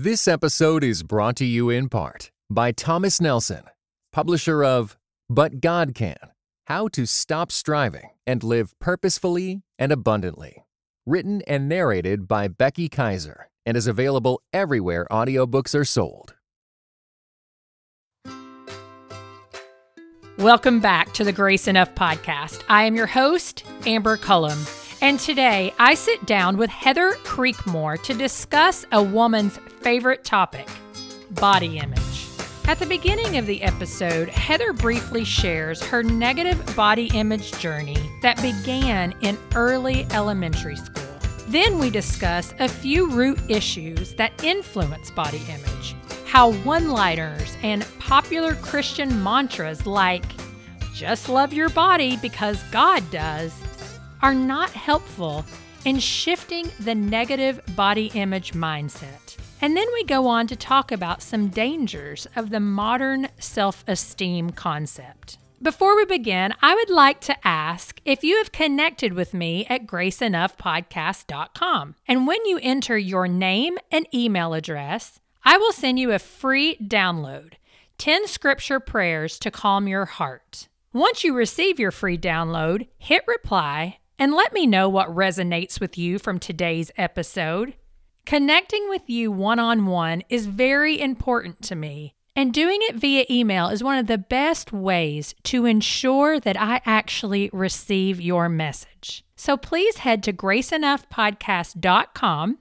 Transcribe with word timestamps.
This 0.00 0.28
episode 0.28 0.84
is 0.84 1.02
brought 1.02 1.34
to 1.38 1.44
you 1.44 1.70
in 1.70 1.88
part 1.88 2.30
by 2.48 2.70
Thomas 2.70 3.20
Nelson, 3.20 3.64
publisher 4.12 4.62
of 4.62 4.96
But 5.28 5.60
God 5.60 5.92
Can 5.92 6.14
How 6.68 6.86
to 6.86 7.04
Stop 7.04 7.50
Striving 7.50 8.10
and 8.24 8.44
Live 8.44 8.78
Purposefully 8.78 9.62
and 9.76 9.90
Abundantly. 9.90 10.64
Written 11.04 11.42
and 11.48 11.68
narrated 11.68 12.28
by 12.28 12.46
Becky 12.46 12.88
Kaiser 12.88 13.50
and 13.66 13.76
is 13.76 13.88
available 13.88 14.40
everywhere 14.52 15.04
audiobooks 15.10 15.74
are 15.74 15.84
sold. 15.84 16.36
Welcome 20.38 20.78
back 20.78 21.12
to 21.14 21.24
the 21.24 21.32
Grace 21.32 21.66
Enough 21.66 21.96
podcast. 21.96 22.62
I 22.68 22.84
am 22.84 22.94
your 22.94 23.08
host, 23.08 23.64
Amber 23.84 24.16
Cullum. 24.16 24.60
And 25.00 25.18
today 25.18 25.72
I 25.80 25.94
sit 25.94 26.24
down 26.24 26.56
with 26.56 26.70
Heather 26.70 27.14
Creekmore 27.24 28.00
to 28.04 28.14
discuss 28.14 28.86
a 28.92 29.02
woman's 29.02 29.58
favorite 29.88 30.22
topic 30.22 30.68
body 31.30 31.78
image. 31.78 32.26
At 32.66 32.78
the 32.78 32.84
beginning 32.84 33.38
of 33.38 33.46
the 33.46 33.62
episode, 33.62 34.28
Heather 34.28 34.74
briefly 34.74 35.24
shares 35.24 35.82
her 35.82 36.02
negative 36.02 36.76
body 36.76 37.06
image 37.14 37.52
journey 37.52 37.96
that 38.20 38.36
began 38.42 39.14
in 39.22 39.38
early 39.54 40.06
elementary 40.12 40.76
school. 40.76 41.08
Then 41.46 41.78
we 41.78 41.88
discuss 41.88 42.52
a 42.58 42.68
few 42.68 43.08
root 43.08 43.40
issues 43.48 44.12
that 44.16 44.44
influence 44.44 45.10
body 45.10 45.40
image, 45.48 45.96
how 46.26 46.52
one 46.52 46.90
liners 46.90 47.56
and 47.62 47.86
popular 47.98 48.56
Christian 48.56 49.22
mantras 49.22 49.86
like, 49.86 50.26
just 50.92 51.30
love 51.30 51.54
your 51.54 51.70
body 51.70 52.18
because 52.18 52.62
God 52.64 53.10
does, 53.10 53.54
are 54.20 54.34
not 54.34 54.68
helpful 54.68 55.46
in 55.86 55.98
shifting 55.98 56.70
the 56.80 56.94
negative 56.94 57.58
body 57.74 58.10
image 58.12 58.52
mindset. 58.52 59.38
And 59.60 59.76
then 59.76 59.86
we 59.92 60.04
go 60.04 60.28
on 60.28 60.46
to 60.46 60.56
talk 60.56 60.92
about 60.92 61.22
some 61.22 61.48
dangers 61.48 62.28
of 62.36 62.50
the 62.50 62.60
modern 62.60 63.28
self 63.38 63.82
esteem 63.88 64.50
concept. 64.50 65.38
Before 65.60 65.96
we 65.96 66.04
begin, 66.04 66.54
I 66.62 66.76
would 66.76 66.90
like 66.90 67.20
to 67.22 67.34
ask 67.46 68.00
if 68.04 68.22
you 68.22 68.36
have 68.36 68.52
connected 68.52 69.14
with 69.14 69.34
me 69.34 69.66
at 69.68 69.88
graceenoughpodcast.com. 69.88 71.96
And 72.06 72.28
when 72.28 72.46
you 72.46 72.60
enter 72.62 72.96
your 72.96 73.26
name 73.26 73.76
and 73.90 74.06
email 74.14 74.54
address, 74.54 75.18
I 75.42 75.58
will 75.58 75.72
send 75.72 75.98
you 75.98 76.12
a 76.12 76.20
free 76.20 76.76
download 76.76 77.54
10 77.98 78.28
scripture 78.28 78.78
prayers 78.78 79.40
to 79.40 79.50
calm 79.50 79.88
your 79.88 80.04
heart. 80.04 80.68
Once 80.92 81.24
you 81.24 81.34
receive 81.34 81.80
your 81.80 81.90
free 81.90 82.16
download, 82.16 82.86
hit 82.96 83.24
reply 83.26 83.98
and 84.18 84.34
let 84.34 84.52
me 84.52 84.66
know 84.66 84.88
what 84.88 85.08
resonates 85.08 85.80
with 85.80 85.98
you 85.98 86.20
from 86.20 86.38
today's 86.38 86.92
episode. 86.96 87.74
Connecting 88.28 88.88
with 88.90 89.08
you 89.08 89.32
one 89.32 89.58
on 89.58 89.86
one 89.86 90.22
is 90.28 90.44
very 90.44 91.00
important 91.00 91.62
to 91.62 91.74
me, 91.74 92.12
and 92.36 92.52
doing 92.52 92.80
it 92.82 92.96
via 92.96 93.24
email 93.30 93.68
is 93.68 93.82
one 93.82 93.96
of 93.96 94.06
the 94.06 94.18
best 94.18 94.70
ways 94.70 95.34
to 95.44 95.64
ensure 95.64 96.38
that 96.38 96.60
I 96.60 96.82
actually 96.84 97.48
receive 97.54 98.20
your 98.20 98.50
message. 98.50 99.24
So 99.34 99.56
please 99.56 99.96
head 99.96 100.22
to 100.24 100.34
graceenoughpodcast.com, 100.34 102.58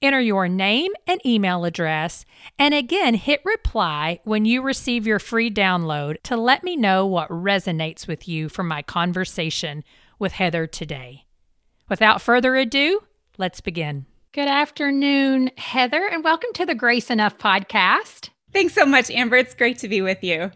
enter 0.00 0.20
your 0.20 0.46
name 0.46 0.92
and 1.08 1.26
email 1.26 1.64
address, 1.64 2.24
and 2.56 2.72
again 2.72 3.14
hit 3.14 3.40
reply 3.44 4.20
when 4.22 4.44
you 4.44 4.62
receive 4.62 5.04
your 5.04 5.18
free 5.18 5.50
download 5.50 6.22
to 6.22 6.36
let 6.36 6.62
me 6.62 6.76
know 6.76 7.04
what 7.04 7.28
resonates 7.28 8.06
with 8.06 8.28
you 8.28 8.48
from 8.48 8.68
my 8.68 8.82
conversation 8.82 9.82
with 10.20 10.34
Heather 10.34 10.68
today. 10.68 11.24
Without 11.88 12.22
further 12.22 12.54
ado, 12.54 13.00
let's 13.36 13.60
begin. 13.60 14.06
Good 14.32 14.46
afternoon, 14.48 15.50
Heather, 15.56 16.06
and 16.06 16.22
welcome 16.22 16.50
to 16.54 16.66
the 16.66 16.74
Grace 16.74 17.08
Enough 17.10 17.38
podcast. 17.38 18.28
Thanks 18.52 18.74
so 18.74 18.84
much, 18.84 19.10
Amber. 19.10 19.36
It's 19.36 19.54
great 19.54 19.78
to 19.78 19.88
be 19.88 20.02
with 20.02 20.22
you. 20.22 20.50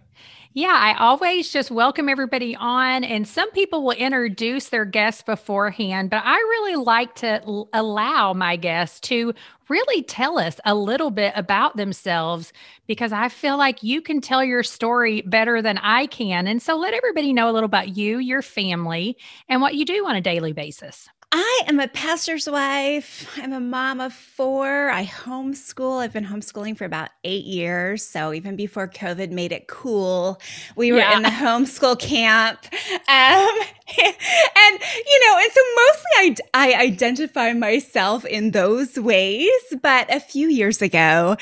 Yeah, 0.52 0.76
I 0.76 0.94
always 0.98 1.50
just 1.50 1.70
welcome 1.70 2.10
everybody 2.10 2.54
on, 2.54 3.02
and 3.02 3.26
some 3.26 3.50
people 3.52 3.82
will 3.82 3.92
introduce 3.92 4.68
their 4.68 4.84
guests 4.84 5.22
beforehand, 5.22 6.10
but 6.10 6.20
I 6.22 6.36
really 6.36 6.76
like 6.76 7.14
to 7.16 7.42
l- 7.46 7.70
allow 7.72 8.34
my 8.34 8.56
guests 8.56 9.00
to 9.08 9.32
really 9.70 10.02
tell 10.02 10.38
us 10.38 10.60
a 10.66 10.74
little 10.74 11.10
bit 11.10 11.32
about 11.34 11.78
themselves 11.78 12.52
because 12.86 13.10
I 13.10 13.30
feel 13.30 13.56
like 13.56 13.82
you 13.82 14.02
can 14.02 14.20
tell 14.20 14.44
your 14.44 14.62
story 14.62 15.22
better 15.22 15.62
than 15.62 15.78
I 15.78 16.08
can. 16.08 16.46
And 16.46 16.60
so 16.60 16.76
let 16.76 16.92
everybody 16.92 17.32
know 17.32 17.48
a 17.50 17.52
little 17.52 17.64
about 17.64 17.96
you, 17.96 18.18
your 18.18 18.42
family, 18.42 19.16
and 19.48 19.62
what 19.62 19.74
you 19.74 19.86
do 19.86 20.06
on 20.06 20.14
a 20.14 20.20
daily 20.20 20.52
basis. 20.52 21.08
I 21.34 21.62
am 21.66 21.80
a 21.80 21.88
pastor's 21.88 22.46
wife. 22.46 23.26
I'm 23.38 23.54
a 23.54 23.60
mom 23.60 24.02
of 24.02 24.12
four. 24.12 24.90
I 24.90 25.06
homeschool. 25.06 26.02
I've 26.02 26.12
been 26.12 26.26
homeschooling 26.26 26.76
for 26.76 26.84
about 26.84 27.08
eight 27.24 27.46
years. 27.46 28.06
So 28.06 28.34
even 28.34 28.54
before 28.54 28.86
COVID 28.86 29.30
made 29.30 29.50
it 29.50 29.66
cool, 29.66 30.38
we 30.76 30.92
were 30.92 30.98
yeah. 30.98 31.16
in 31.16 31.22
the 31.22 31.30
homeschool 31.30 31.98
camp. 31.98 32.58
Um, 32.62 32.68
and, 33.08 34.80
you 35.06 35.20
know, 35.26 35.38
and 35.38 35.52
so 35.52 35.62
mostly 35.76 36.44
I, 36.52 36.72
I 36.72 36.74
identify 36.82 37.54
myself 37.54 38.26
in 38.26 38.50
those 38.50 38.98
ways. 38.98 39.50
But 39.80 40.14
a 40.14 40.20
few 40.20 40.48
years 40.48 40.82
ago, 40.82 41.38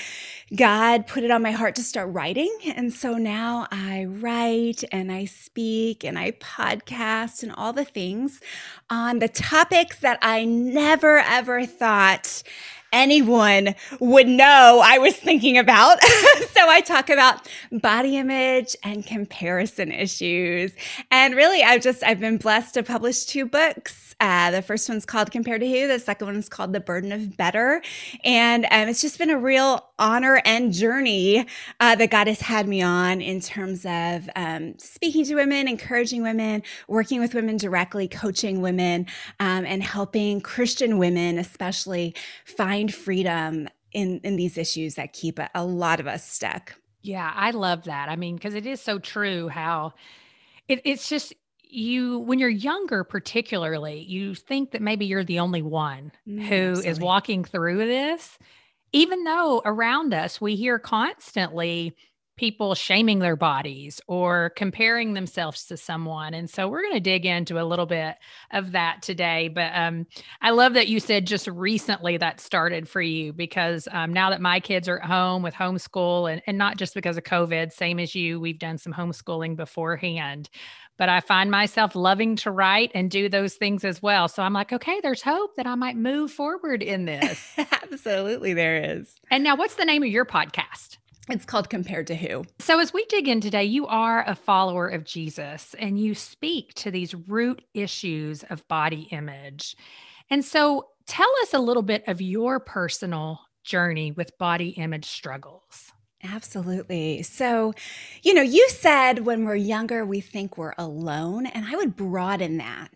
God 0.55 1.07
put 1.07 1.23
it 1.23 1.31
on 1.31 1.43
my 1.43 1.53
heart 1.53 1.77
to 1.77 1.83
start 1.83 2.13
writing. 2.13 2.53
And 2.75 2.93
so 2.93 3.15
now 3.15 3.69
I 3.71 4.07
write 4.07 4.83
and 4.91 5.13
I 5.13 5.27
speak 5.27 6.03
and 6.03 6.19
I 6.19 6.33
podcast 6.33 7.43
and 7.45 7.53
all 7.53 7.73
the 7.73 7.85
things 7.85 8.41
on 8.89 9.21
the 9.21 9.29
topics 9.29 10.01
that 10.01 10.19
I 10.23 10.45
never 10.45 11.19
ever 11.19 11.65
thought 11.67 12.43
anyone 12.93 13.75
would 14.01 14.27
know 14.27 14.83
I 14.85 14.99
was 14.99 15.15
thinking 15.17 15.57
about. 15.57 16.03
so 16.51 16.69
I 16.69 16.81
talk 16.81 17.09
about 17.11 17.49
body 17.71 18.17
image 18.17 18.75
and 18.83 19.07
comparison 19.07 19.93
issues. 19.93 20.73
And 21.13 21.35
really, 21.37 21.63
I've 21.63 21.83
just, 21.83 22.03
I've 22.03 22.21
been 22.21 22.39
blessed 22.39 22.75
to 22.75 22.83
publish 22.83 23.25
two 23.25 23.47
books 23.47 24.10
uh, 24.21 24.51
the 24.51 24.63
first 24.63 24.89
one's 24.89 25.07
called 25.07 25.31
Compared 25.31 25.63
to 25.63 25.69
Who. 25.69 25.89
The 25.89 25.99
second 25.99 26.27
one's 26.27 26.49
called 26.49 26.73
The 26.73 26.81
Burden 26.81 27.11
of 27.13 27.37
Better. 27.37 27.83
And 28.23 28.67
um, 28.67 28.89
it's 28.89 29.01
just 29.01 29.19
been 29.19 29.31
a 29.31 29.39
real 29.39 29.87
honor 29.99 30.43
and 30.45 30.73
journey 30.73 31.47
uh, 31.81 31.97
that 31.97 32.11
God 32.11 32.27
has 32.27 32.41
had 32.41 32.69
me 32.69 32.83
on 32.83 33.21
in 33.21 33.41
terms 33.41 33.87
of 33.87 34.29
um, 34.37 34.79
speaking 34.79 35.25
to 35.25 35.35
women, 35.35 35.67
encouraging 35.67 36.23
women, 36.23 36.63
working 36.87 37.21
with 37.21 37.35
women 37.35 37.57
directly, 37.57 38.07
coaching 38.09 38.61
women, 38.61 39.07
um, 39.41 39.65
and 39.65 39.83
helping 39.83 40.41
Christian 40.41 40.99
women, 40.99 41.39
especially, 41.39 42.15
find 42.45 42.95
freedom 42.95 43.69
in, 43.93 44.21
in 44.23 44.37
these 44.37 44.57
issues 44.59 44.95
that 44.97 45.13
keep 45.13 45.39
a, 45.39 45.49
a 45.55 45.65
lot 45.65 46.01
of 46.01 46.07
us 46.07 46.29
stuck. 46.29 46.75
Yeah, 47.03 47.33
I 47.35 47.53
love 47.53 47.85
that. 47.85 48.09
I 48.09 48.17
mean, 48.17 48.37
because 48.37 48.55
it 48.55 48.67
is 48.67 48.81
so 48.81 48.99
true 48.99 49.49
how 49.49 49.95
it, 50.69 50.83
it's 50.85 51.09
just 51.09 51.33
you 51.73 52.19
when 52.21 52.39
you're 52.39 52.49
younger 52.49 53.05
particularly 53.05 54.01
you 54.03 54.35
think 54.35 54.73
that 54.73 54.83
maybe 54.83 55.07
you're 55.07 55.25
the 55.25 55.39
only 55.39 55.63
one 55.63 56.13
mm, 56.27 56.43
who 56.43 56.81
is 56.81 57.01
walking 57.01 57.45
through 57.45 57.79
this. 57.87 58.39
Even 58.93 59.23
though 59.23 59.63
around 59.65 60.13
us 60.13 60.41
we 60.41 60.57
hear 60.57 60.79
constantly 60.79 61.95
people 62.41 62.75
shaming 62.75 63.19
their 63.19 63.37
bodies 63.37 64.01
or 64.07 64.49
comparing 64.57 65.13
themselves 65.13 65.67
to 65.67 65.77
someone 65.77 66.33
and 66.33 66.49
so 66.49 66.67
we're 66.67 66.81
going 66.81 66.95
to 66.95 66.99
dig 66.99 67.27
into 67.27 67.61
a 67.61 67.69
little 67.69 67.85
bit 67.85 68.17
of 68.53 68.73
that 68.73 69.03
today 69.03 69.47
but 69.49 69.71
um, 69.75 70.07
i 70.41 70.49
love 70.49 70.73
that 70.73 70.89
you 70.89 70.99
said 70.99 71.27
just 71.27 71.47
recently 71.49 72.17
that 72.17 72.41
started 72.41 72.89
for 72.89 73.03
you 73.03 73.31
because 73.31 73.87
um, 73.93 74.11
now 74.11 74.31
that 74.31 74.41
my 74.41 74.59
kids 74.59 74.89
are 74.89 75.01
at 75.01 75.05
home 75.05 75.43
with 75.43 75.53
homeschool 75.53 76.33
and, 76.33 76.41
and 76.47 76.57
not 76.57 76.79
just 76.79 76.95
because 76.95 77.19
of 77.19 77.25
covid 77.25 77.71
same 77.71 78.01
as 78.01 78.15
you 78.15 78.41
we've 78.41 78.59
done 78.59 78.79
some 78.79 78.95
homeschooling 78.95 79.55
beforehand 79.55 80.49
but 80.97 81.09
I 81.09 81.21
find 81.21 81.51
myself 81.51 81.95
loving 81.95 82.37
to 82.37 82.51
write 82.51 82.91
and 82.95 83.11
do 83.11 83.31
those 83.31 83.55
things 83.55 83.87
as 83.87 84.03
well. 84.03 84.29
So 84.29 84.43
I'm 84.43 84.53
like, 84.53 84.71
okay, 84.71 85.01
there's 85.03 85.23
hope 85.23 85.57
that 85.57 85.67
I 85.67 85.75
might 85.75 85.97
move 85.97 86.31
forward 86.31 86.83
in 86.83 87.07
this. 87.07 87.55
Absolutely, 87.57 88.53
there 88.53 88.77
is. 88.77 89.15
And 89.31 89.43
now, 89.43 89.57
what's 89.57 89.77
the 89.77 89.87
name 89.87 90.03
of 90.03 90.11
your 90.11 90.27
podcast? 90.27 90.99
It's 91.31 91.45
called 91.45 91.71
Compared 91.71 92.07
to 92.09 92.15
Who. 92.15 92.45
So, 92.59 92.81
as 92.81 92.93
we 92.93 93.05
dig 93.07 93.29
in 93.29 93.41
today, 93.41 93.65
you 93.65 93.87
are 93.87 94.25
a 94.27 94.35
follower 94.35 94.89
of 94.89 95.05
Jesus 95.05 95.75
and 95.79 95.99
you 95.99 96.15
speak 96.15 96.75
to 96.75 96.91
these 96.91 97.15
root 97.15 97.63
issues 97.75 98.43
of 98.45 98.67
body 98.69 99.09
image. 99.11 99.77
And 100.29 100.45
so, 100.45 100.89
tell 101.07 101.31
us 101.43 101.55
a 101.55 101.59
little 101.59 101.83
bit 101.83 102.05
of 102.07 102.21
your 102.21 102.61
personal 102.61 103.41
journey 103.65 104.13
with 104.13 104.37
body 104.39 104.71
image 104.71 105.07
struggles. 105.07 105.93
Absolutely. 106.23 107.23
So, 107.23 107.73
you 108.23 108.35
know, 108.35 108.43
you 108.43 108.69
said 108.69 109.21
when 109.21 109.45
we're 109.45 109.55
younger, 109.55 110.05
we 110.05 110.21
think 110.21 110.59
we're 110.59 110.75
alone. 110.77 111.47
And 111.47 111.65
I 111.65 111.77
would 111.77 111.97
broaden 111.97 112.59
that 112.59 112.91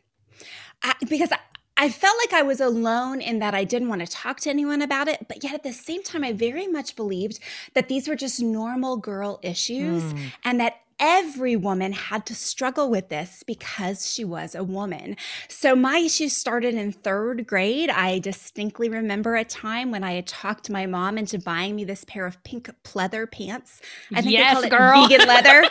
I, 0.84 0.94
because 1.08 1.30
I, 1.76 1.88
felt 1.88 2.16
like 2.22 2.32
I 2.32 2.42
was 2.42 2.60
alone 2.60 3.20
in 3.20 3.38
that 3.40 3.54
I 3.54 3.64
didn't 3.64 3.88
want 3.88 4.00
to 4.00 4.06
talk 4.06 4.40
to 4.40 4.50
anyone 4.50 4.82
about 4.82 5.08
it. 5.08 5.26
But 5.28 5.42
yet 5.42 5.54
at 5.54 5.62
the 5.62 5.72
same 5.72 6.02
time, 6.02 6.24
I 6.24 6.32
very 6.32 6.66
much 6.66 6.96
believed 6.96 7.40
that 7.74 7.88
these 7.88 8.08
were 8.08 8.16
just 8.16 8.40
normal 8.40 8.96
girl 8.96 9.40
issues 9.42 10.02
mm. 10.02 10.32
and 10.44 10.60
that 10.60 10.83
every 11.04 11.54
woman 11.54 11.92
had 11.92 12.24
to 12.24 12.34
struggle 12.34 12.88
with 12.88 13.10
this 13.10 13.42
because 13.46 14.10
she 14.10 14.24
was 14.24 14.54
a 14.54 14.64
woman. 14.64 15.16
So 15.48 15.76
my 15.76 15.98
issues 15.98 16.34
started 16.34 16.74
in 16.74 16.92
third 16.92 17.46
grade. 17.46 17.90
I 17.90 18.20
distinctly 18.20 18.88
remember 18.88 19.36
a 19.36 19.44
time 19.44 19.90
when 19.90 20.02
I 20.02 20.12
had 20.14 20.26
talked 20.26 20.70
my 20.70 20.86
mom 20.86 21.18
into 21.18 21.38
buying 21.38 21.76
me 21.76 21.84
this 21.84 22.04
pair 22.04 22.24
of 22.24 22.42
pink 22.42 22.70
pleather 22.84 23.30
pants. 23.30 23.82
I 24.14 24.22
think 24.22 24.32
yes, 24.32 24.62
they 24.62 24.70
call 24.70 24.78
girl. 24.78 25.04
it 25.04 25.10
vegan 25.10 25.28
leather. 25.28 25.60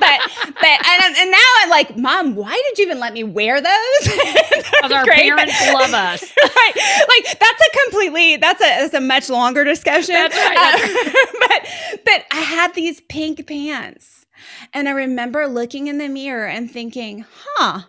but 0.00 0.20
but 0.60 0.86
and, 0.88 1.16
and 1.16 1.30
now 1.30 1.48
I'm 1.60 1.70
like, 1.70 1.96
Mom, 1.96 2.34
why 2.34 2.60
did 2.68 2.78
you 2.78 2.86
even 2.86 2.98
let 2.98 3.12
me 3.12 3.22
wear 3.24 3.60
those? 3.60 4.08
Because 4.76 4.92
our 4.92 5.04
Great, 5.04 5.16
parents 5.32 5.54
but- 5.64 5.74
love 5.74 5.94
us. 5.94 6.22
right. 6.42 6.72
Like 7.08 7.38
that's 7.38 7.60
a 7.62 7.84
completely 7.84 8.36
that's 8.36 8.60
a 8.60 8.64
that's 8.64 8.94
a 8.94 9.00
much 9.00 9.30
longer 9.30 9.64
discussion. 9.64 10.14
That's 10.14 10.36
right, 10.36 10.58
Uh, 10.58 11.10
but 11.48 12.02
but 12.04 12.24
I 12.30 12.40
had 12.40 12.74
these 12.74 13.00
pink 13.02 13.46
pants. 13.46 14.25
And 14.72 14.88
I 14.88 14.92
remember 14.92 15.46
looking 15.46 15.86
in 15.86 15.98
the 15.98 16.08
mirror 16.08 16.46
and 16.46 16.70
thinking, 16.70 17.24
huh, 17.30 17.82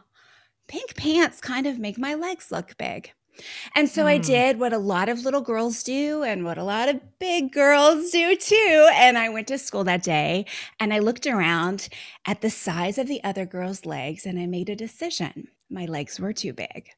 pink 0.67 0.95
pants 0.95 1.41
kind 1.41 1.67
of 1.67 1.79
make 1.79 1.97
my 1.97 2.13
legs 2.13 2.51
look 2.51 2.77
big. 2.77 3.11
And 3.75 3.87
so 3.87 4.07
I 4.07 4.17
Hmm. 4.17 4.23
did 4.23 4.59
what 4.59 4.73
a 4.73 4.79
lot 4.79 5.09
of 5.09 5.23
little 5.23 5.41
girls 5.41 5.83
do 5.83 6.23
and 6.23 6.43
what 6.43 6.57
a 6.57 6.63
lot 6.63 6.89
of 6.89 7.19
big 7.19 7.51
girls 7.51 8.09
do 8.09 8.35
too. 8.35 8.89
And 8.93 9.17
I 9.17 9.29
went 9.29 9.47
to 9.49 9.57
school 9.59 9.83
that 9.83 10.03
day 10.03 10.45
and 10.79 10.93
I 10.93 10.99
looked 10.99 11.27
around 11.27 11.87
at 12.25 12.41
the 12.41 12.49
size 12.49 12.97
of 12.97 13.07
the 13.07 13.23
other 13.23 13.45
girls' 13.45 13.85
legs 13.85 14.25
and 14.25 14.39
I 14.39 14.47
made 14.47 14.69
a 14.69 14.75
decision. 14.75 15.49
My 15.69 15.85
legs 15.85 16.19
were 16.19 16.33
too 16.33 16.53
big. 16.53 16.89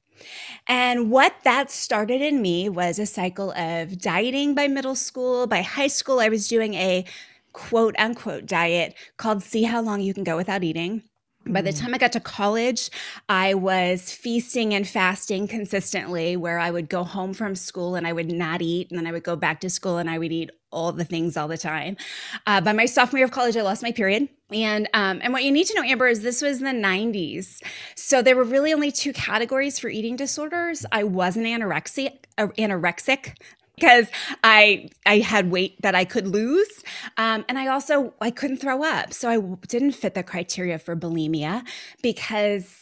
And 0.68 1.12
what 1.12 1.34
that 1.44 1.72
started 1.72 2.22
in 2.22 2.42
me 2.42 2.70
was 2.70 3.00
a 3.00 3.06
cycle 3.06 3.52
of 3.52 4.00
dieting 4.00 4.54
by 4.56 4.68
middle 4.68 4.96
school. 4.96 5.48
By 5.48 5.62
high 5.62 5.88
school, 5.88 6.20
I 6.20 6.30
was 6.30 6.48
doing 6.48 6.74
a 6.74 7.06
quote 7.54 7.96
unquote 8.00 8.46
diet 8.46 8.96
called 9.18 9.44
See 9.44 9.64
How 9.64 9.82
Long 9.82 10.02
You 10.02 10.14
Can 10.14 10.24
Go 10.24 10.38
Without 10.38 10.64
Eating. 10.64 11.04
By 11.48 11.62
the 11.62 11.72
Mm. 11.72 11.80
time 11.80 11.94
I 11.96 11.98
got 11.98 12.12
to 12.12 12.20
college, 12.20 12.90
I 13.30 13.54
was 13.56 14.12
feasting 14.12 14.74
and 14.74 14.88
fasting 14.88 15.48
consistently, 15.48 16.36
where 16.38 16.60
I 16.60 16.70
would 16.70 16.90
go 16.90 17.04
home 17.04 17.34
from 17.34 17.56
school 17.56 17.96
and 17.96 18.06
I 18.06 18.14
would 18.14 18.32
not 18.32 18.62
eat, 18.62 18.90
and 18.92 19.00
then 19.00 19.08
I 19.08 19.12
would 19.12 19.24
go 19.24 19.36
back 19.36 19.62
to 19.62 19.70
school 19.70 19.98
and 19.98 20.10
I 20.10 20.20
would 20.20 20.32
eat 20.32 20.52
all 20.72 20.92
the 20.92 21.06
things 21.06 21.38
all 21.38 21.48
the 21.48 21.58
time. 21.58 21.98
Uh, 22.46 22.62
by 22.62 22.74
my 22.74 22.86
sophomore 22.86 23.20
year 23.20 23.26
of 23.26 23.32
college, 23.32 23.58
I 23.58 23.62
lost 23.62 23.82
my 23.82 23.92
period, 23.92 24.28
and 24.52 24.88
um, 24.94 25.20
and 25.24 25.34
what 25.34 25.44
you 25.44 25.52
need 25.52 25.66
to 25.68 25.76
know, 25.76 25.84
Amber, 25.84 26.08
is 26.08 26.22
this 26.22 26.42
was 26.42 26.60
in 26.62 26.66
the 26.66 26.88
'90s, 26.88 27.62
so 27.96 28.22
there 28.22 28.36
were 28.36 28.44
really 28.44 28.74
only 28.74 28.92
two 28.92 29.14
categories 29.14 29.80
for 29.80 29.90
eating 29.90 30.16
disorders. 30.18 30.86
I 30.92 31.04
wasn't 31.06 31.48
anorexic, 31.48 32.26
uh, 32.38 32.48
anorexic 32.58 33.36
because 33.80 34.08
I 34.44 34.90
I 35.06 35.20
had 35.20 35.52
weight 35.52 35.82
that 35.82 35.96
I 35.96 36.06
could 36.06 36.28
lose, 36.28 36.70
um, 37.18 37.46
and 37.48 37.58
I 37.58 37.68
also 37.68 38.14
I 38.22 38.32
couldn't 38.32 38.58
throw 38.58 38.84
up, 38.84 39.14
so 39.14 39.30
I 39.30 39.40
didn't 39.68 39.94
fit 39.94 40.14
the 40.14 40.24
criteria 40.24 40.78
for 40.80 40.96
bulimia 40.96 41.66
because 42.04 42.76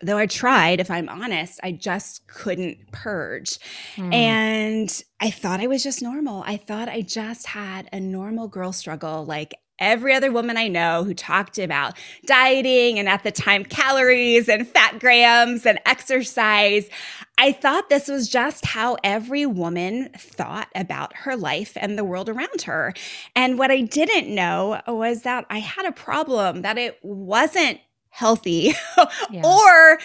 though 0.00 0.18
I 0.18 0.26
tried, 0.26 0.80
if 0.80 0.90
I'm 0.90 1.08
honest, 1.08 1.60
I 1.62 1.72
just 1.72 2.26
couldn't 2.26 2.92
purge, 2.92 3.58
Hmm. 3.96 4.12
and 4.12 5.04
I 5.20 5.30
thought 5.30 5.60
I 5.60 5.66
was 5.66 5.82
just 5.82 6.02
normal. 6.02 6.42
I 6.46 6.56
thought 6.58 6.88
I 6.88 7.00
just 7.00 7.46
had 7.46 7.88
a 7.92 8.00
normal 8.00 8.48
girl 8.48 8.72
struggle, 8.72 9.24
like. 9.24 9.54
Every 9.80 10.14
other 10.14 10.30
woman 10.30 10.56
I 10.56 10.68
know 10.68 11.02
who 11.02 11.14
talked 11.14 11.58
about 11.58 11.98
dieting 12.26 13.00
and 13.00 13.08
at 13.08 13.24
the 13.24 13.32
time 13.32 13.64
calories 13.64 14.48
and 14.48 14.68
fat 14.68 15.00
grams 15.00 15.66
and 15.66 15.80
exercise, 15.84 16.88
I 17.38 17.52
thought 17.52 17.88
this 17.88 18.08
was 18.08 18.28
just 18.28 18.64
how 18.64 18.96
every 19.02 19.44
woman 19.46 20.10
thought 20.16 20.68
about 20.74 21.14
her 21.16 21.36
life 21.36 21.76
and 21.76 21.98
the 21.98 22.04
world 22.04 22.28
around 22.28 22.62
her. 22.62 22.94
And 23.34 23.58
what 23.58 23.70
I 23.70 23.80
didn't 23.80 24.32
know 24.32 24.80
was 24.86 25.22
that 25.22 25.44
I 25.50 25.58
had 25.58 25.84
a 25.86 25.92
problem, 25.92 26.62
that 26.62 26.78
it 26.78 26.98
wasn't 27.02 27.80
healthy 28.10 28.72
Yeah. 29.30 29.42
or 29.44 29.98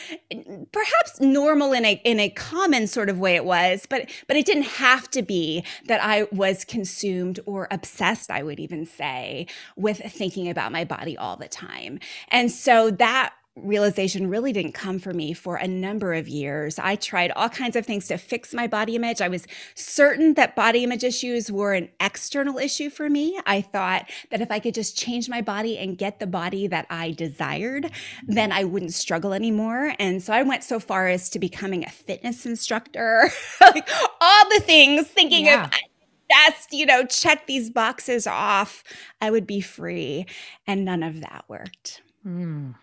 perhaps 0.72 1.20
normal 1.22 1.74
in 1.74 1.86
a 1.86 2.02
in 2.04 2.20
a 2.20 2.30
common 2.32 2.88
sort 2.88 3.08
of 3.08 3.20
way 3.20 3.36
it 3.36 3.46
was 3.46 3.86
but 3.88 4.10
but 4.28 4.36
it 4.36 4.48
didn't 4.48 4.64
have 4.64 5.08
to 5.12 5.22
be 5.22 5.64
that 5.86 6.04
I 6.04 6.24
was 6.32 6.66
consumed 6.66 7.40
or 7.46 7.68
obsessed 7.70 8.32
I 8.32 8.42
would 8.42 8.60
even 8.60 8.88
say 8.88 9.46
with 9.76 10.00
thinking 10.12 10.50
about 10.50 10.72
my 10.72 10.86
body 10.86 11.20
all 11.20 11.36
the 11.38 11.48
time 11.48 12.00
and 12.30 12.52
so 12.52 12.90
that 12.90 13.36
realization 13.56 14.30
really 14.30 14.54
didn't 14.54 14.74
come 14.74 15.00
for 15.00 15.14
me 15.14 15.34
for 15.34 15.56
a 15.58 15.68
number 15.68 16.14
of 16.14 16.28
years. 16.28 16.80
I 16.80 16.96
tried 16.96 17.32
all 17.32 17.50
kinds 17.50 17.76
of 17.76 17.86
things 17.86 18.08
to 18.08 18.18
fix 18.18 18.54
my 18.54 18.68
body 18.68 18.96
image. 18.96 19.22
I 19.22 19.28
was 19.28 19.46
certain 19.76 20.36
that 20.36 20.56
body 20.56 20.84
image 20.84 21.04
issues 21.04 21.52
were 21.52 21.74
an 21.74 21.90
external 22.00 22.58
issue 22.58 22.90
for 22.90 23.10
me. 23.10 23.40
I 23.46 23.62
thought 23.62 24.10
that 24.32 24.42
if 24.42 24.50
I 24.52 24.60
could 24.60 24.74
just 24.74 24.98
change 24.98 25.30
my 25.30 25.42
body 25.42 25.78
and 25.78 25.98
get 25.98 26.20
the 26.20 26.28
body 26.28 26.68
that 26.68 26.86
I 26.90 27.12
desired, 27.12 27.92
then 28.28 28.52
I 28.52 28.64
wouldn't 28.64 28.94
struggle 28.94 29.34
anymore. 29.34 29.94
And 30.00 30.24
so 30.24 30.34
I 30.34 30.44
went 30.44 30.64
so 30.64 30.80
far 30.80 31.08
as 31.08 31.30
to 31.32 31.40
becoming 31.40 31.84
a 31.84 31.90
fitness 31.90 32.46
instructor, 32.46 33.30
like 33.62 33.90
all 34.22 34.50
the 34.50 34.62
things, 34.62 35.08
thinking 35.08 35.46
Yeah. 35.46 35.66
if 35.66 35.74
I 35.74 36.52
just, 36.52 36.72
you 36.74 36.86
know, 36.86 37.06
check 37.06 37.48
these 37.48 37.70
boxes 37.70 38.28
off, 38.28 38.84
I 39.20 39.32
would 39.32 39.48
be 39.48 39.62
free. 39.62 40.28
And 40.68 40.86
none 40.86 41.04
of 41.04 41.22
that 41.22 41.46
worked. 41.48 42.02
Mm. 42.26 42.76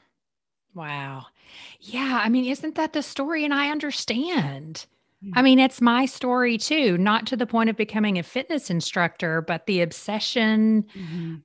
Wow. 0.76 1.26
Yeah. 1.81 2.20
I 2.23 2.28
mean, 2.28 2.44
isn't 2.44 2.75
that 2.76 2.93
the 2.93 3.02
story? 3.02 3.44
And 3.44 3.55
I 3.55 3.70
understand. 3.70 4.87
I 5.34 5.43
mean, 5.43 5.58
it's 5.58 5.81
my 5.81 6.05
story 6.06 6.56
too, 6.58 6.96
not 6.99 7.26
to 7.28 7.37
the 7.37 7.46
point 7.46 7.69
of 7.70 7.76
becoming 7.76 8.19
a 8.19 8.23
fitness 8.23 8.70
instructor, 8.70 9.40
but 9.43 9.67
the 9.67 9.81
obsession. 9.81 10.84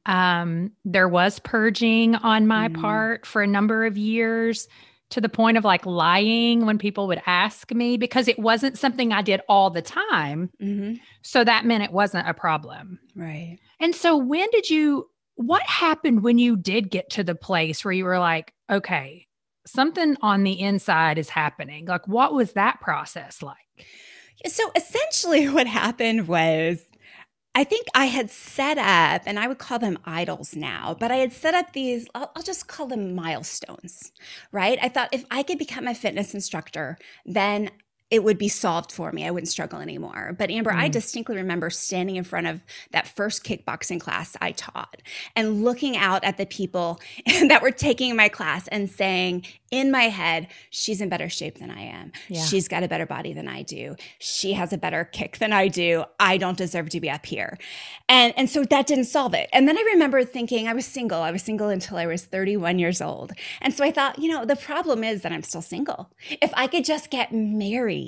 Um, 0.06 0.72
there 0.86 1.08
was 1.08 1.40
purging 1.40 2.16
on 2.16 2.46
my 2.46 2.68
Mm. 2.68 2.80
part 2.82 3.26
for 3.26 3.42
a 3.42 3.48
number 3.48 3.86
of 3.86 3.98
years 3.98 4.68
to 5.12 5.22
the 5.22 5.30
point 5.30 5.58
of 5.58 5.64
like 5.66 5.86
lying 5.86 6.66
when 6.66 6.78
people 6.78 7.08
would 7.08 7.22
ask 7.26 7.74
me 7.74 7.98
because 7.98 8.28
it 8.28 8.38
wasn't 8.40 8.78
something 8.78 9.12
I 9.14 9.22
did 9.22 9.42
all 9.50 9.70
the 9.70 9.82
time. 9.82 10.50
Mhm. 10.62 11.00
So 11.22 11.44
that 11.44 11.66
meant 11.66 11.84
it 11.84 11.92
wasn't 11.92 12.30
a 12.30 12.34
problem. 12.34 13.00
Right. 13.16 13.58
And 13.80 13.96
so 13.96 14.16
when 14.16 14.48
did 14.52 14.70
you 14.70 15.10
what 15.48 15.64
happened 15.64 16.24
when 16.24 16.38
you 16.38 16.56
did 16.56 16.90
get 16.90 17.10
to 17.12 17.24
the 17.24 17.36
place 17.36 17.84
where 17.84 17.92
you 17.92 18.06
were 18.06 18.20
like, 18.20 18.54
okay, 18.70 19.28
something 19.66 20.18
on 20.22 20.44
the 20.44 20.60
inside 20.60 21.18
is 21.18 21.30
happening? 21.30 21.86
Like 21.86 22.08
what 22.08 22.34
was 22.34 22.54
that 22.54 22.82
process 22.82 23.42
like? 23.42 23.58
So 24.48 24.72
essentially, 24.76 25.50
what 25.54 25.68
happened 25.68 26.28
was 26.28 26.84
I 27.54 27.66
think 27.66 27.88
I 27.94 28.06
had 28.06 28.30
set 28.30 28.78
up, 28.78 29.24
and 29.26 29.38
I 29.38 29.48
would 29.48 29.58
call 29.58 29.78
them 29.78 30.00
idols 30.06 30.56
now, 30.56 30.96
but 30.98 31.12
I 31.12 31.18
had 31.18 31.34
set 31.34 31.54
up 31.54 31.74
these, 31.74 32.08
I'll, 32.16 32.32
I'll 32.34 32.44
just 32.44 32.68
call 32.68 32.88
them 32.88 33.14
milestones, 33.14 34.14
right? 34.54 34.80
I 34.82 34.88
thought 34.88 35.10
if 35.12 35.26
I 35.30 35.44
could 35.44 35.58
become 35.58 35.86
a 35.86 35.94
fitness 35.94 36.34
instructor, 36.34 36.98
then 37.26 37.70
it 38.12 38.24
would 38.24 38.38
be 38.38 38.50
solved 38.50 38.92
for 38.92 39.12
me. 39.14 39.26
I 39.26 39.32
wouldn't 39.32 39.48
struggle 39.50 39.80
anymore. 39.80 40.36
But 40.38 40.52
Amber, 40.52 40.72
I 40.72 40.90
Mm. 40.90 40.92
distinctly 40.92 41.38
remember 41.38 41.70
standing 41.70 42.18
in 42.18 42.24
front 42.26 42.46
of 42.48 42.62
that 42.92 43.08
first 43.08 43.44
kickboxing 43.46 44.00
class 44.02 44.36
I 44.42 44.52
taught 44.52 45.02
and 45.36 45.64
looking 45.64 45.96
out 45.98 46.24
at 46.24 46.38
the 46.38 46.46
people 46.46 47.00
that 47.48 47.62
were 47.62 47.72
taking 47.72 48.16
my 48.16 48.28
class 48.30 48.68
and 48.68 48.90
saying 48.90 49.46
in 49.72 49.90
my 49.90 50.10
head, 50.10 50.48
she's 50.70 51.00
in 51.00 51.08
better 51.08 51.30
shape 51.30 51.60
than 51.60 51.72
I 51.72 51.84
am. 51.84 52.12
Yeah. 52.28 52.44
She's 52.44 52.68
got 52.68 52.84
a 52.84 52.90
better 52.90 53.06
body 53.06 53.32
than 53.32 53.48
I 53.48 53.62
do. 53.62 53.96
She 54.20 54.52
has 54.54 54.74
a 54.74 54.78
better 54.78 55.06
kick 55.06 55.38
than 55.38 55.54
I 55.54 55.70
do. 55.70 56.04
I 56.20 56.36
don't 56.38 56.58
deserve 56.58 56.90
to 56.90 57.00
be 57.00 57.10
up 57.10 57.26
here. 57.26 57.58
And 58.10 58.34
and 58.36 58.50
so 58.50 58.66
that 58.66 58.86
didn't 58.88 59.06
solve 59.06 59.34
it. 59.34 59.50
And 59.54 59.70
then 59.70 59.78
I 59.78 59.82
remember 59.94 60.26
thinking 60.26 60.68
I 60.68 60.74
was 60.74 60.86
single. 60.86 61.22
I 61.22 61.32
was 61.32 61.42
single 61.42 61.70
until 61.70 61.96
I 61.98 62.06
was 62.06 62.26
31 62.26 62.80
years 62.80 63.02
old. 63.02 63.32
And 63.62 63.74
so 63.74 63.86
I 63.86 63.92
thought, 63.92 64.20
you 64.20 64.28
know, 64.30 64.44
the 64.44 64.58
problem 64.58 65.06
is 65.06 65.22
that 65.22 65.32
I'm 65.32 65.44
still 65.44 65.62
single. 65.62 66.10
If 66.42 66.52
I 66.54 66.68
could 66.68 66.84
just 66.84 67.10
get 67.10 67.32
married, 67.34 68.01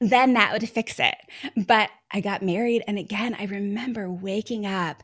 then 0.00 0.34
that 0.34 0.52
would 0.52 0.68
fix 0.68 0.98
it. 0.98 1.16
But 1.56 1.90
I 2.10 2.20
got 2.20 2.42
married 2.42 2.82
and 2.86 2.98
again, 2.98 3.36
I 3.38 3.44
remember 3.44 4.10
waking 4.10 4.66
up 4.66 5.02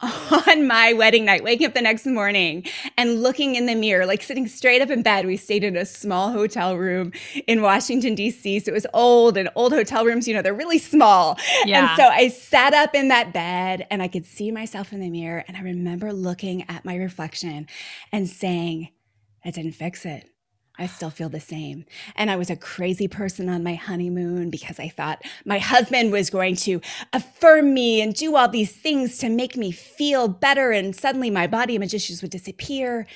on 0.46 0.66
my 0.66 0.94
wedding 0.94 1.26
night, 1.26 1.44
waking 1.44 1.66
up 1.66 1.74
the 1.74 1.82
next 1.82 2.06
morning 2.06 2.64
and 2.96 3.22
looking 3.22 3.54
in 3.54 3.66
the 3.66 3.74
mirror, 3.74 4.06
like 4.06 4.22
sitting 4.22 4.48
straight 4.48 4.80
up 4.80 4.88
in 4.88 5.02
bed. 5.02 5.26
We 5.26 5.36
stayed 5.36 5.62
in 5.62 5.76
a 5.76 5.84
small 5.84 6.32
hotel 6.32 6.76
room 6.76 7.12
in 7.46 7.60
Washington, 7.60 8.14
D.C. 8.14 8.60
So 8.60 8.70
it 8.70 8.74
was 8.74 8.86
old 8.94 9.36
and 9.36 9.50
old 9.54 9.72
hotel 9.72 10.06
rooms, 10.06 10.26
you 10.26 10.32
know, 10.32 10.40
they're 10.40 10.54
really 10.54 10.78
small. 10.78 11.38
Yeah. 11.66 11.90
And 11.90 11.96
so 11.98 12.08
I 12.08 12.28
sat 12.28 12.72
up 12.72 12.94
in 12.94 13.08
that 13.08 13.34
bed 13.34 13.86
and 13.90 14.02
I 14.02 14.08
could 14.08 14.24
see 14.24 14.50
myself 14.50 14.92
in 14.92 15.00
the 15.00 15.10
mirror. 15.10 15.44
And 15.46 15.56
I 15.56 15.60
remember 15.60 16.14
looking 16.14 16.64
at 16.70 16.84
my 16.84 16.96
reflection 16.96 17.66
and 18.10 18.26
saying, 18.26 18.88
I 19.44 19.50
didn't 19.50 19.72
fix 19.72 20.06
it. 20.06 20.30
I 20.80 20.86
still 20.86 21.10
feel 21.10 21.28
the 21.28 21.40
same. 21.40 21.84
And 22.16 22.30
I 22.30 22.36
was 22.36 22.48
a 22.48 22.56
crazy 22.56 23.06
person 23.06 23.48
on 23.50 23.62
my 23.62 23.74
honeymoon 23.74 24.48
because 24.48 24.80
I 24.80 24.88
thought 24.88 25.22
my 25.44 25.58
husband 25.58 26.10
was 26.10 26.30
going 26.30 26.56
to 26.56 26.80
affirm 27.12 27.74
me 27.74 28.00
and 28.00 28.14
do 28.14 28.34
all 28.34 28.48
these 28.48 28.72
things 28.72 29.18
to 29.18 29.28
make 29.28 29.56
me 29.56 29.72
feel 29.72 30.26
better. 30.26 30.70
And 30.70 30.96
suddenly 30.96 31.28
my 31.28 31.46
body 31.46 31.76
image 31.76 31.92
issues 31.92 32.22
would 32.22 32.30
disappear. 32.30 33.06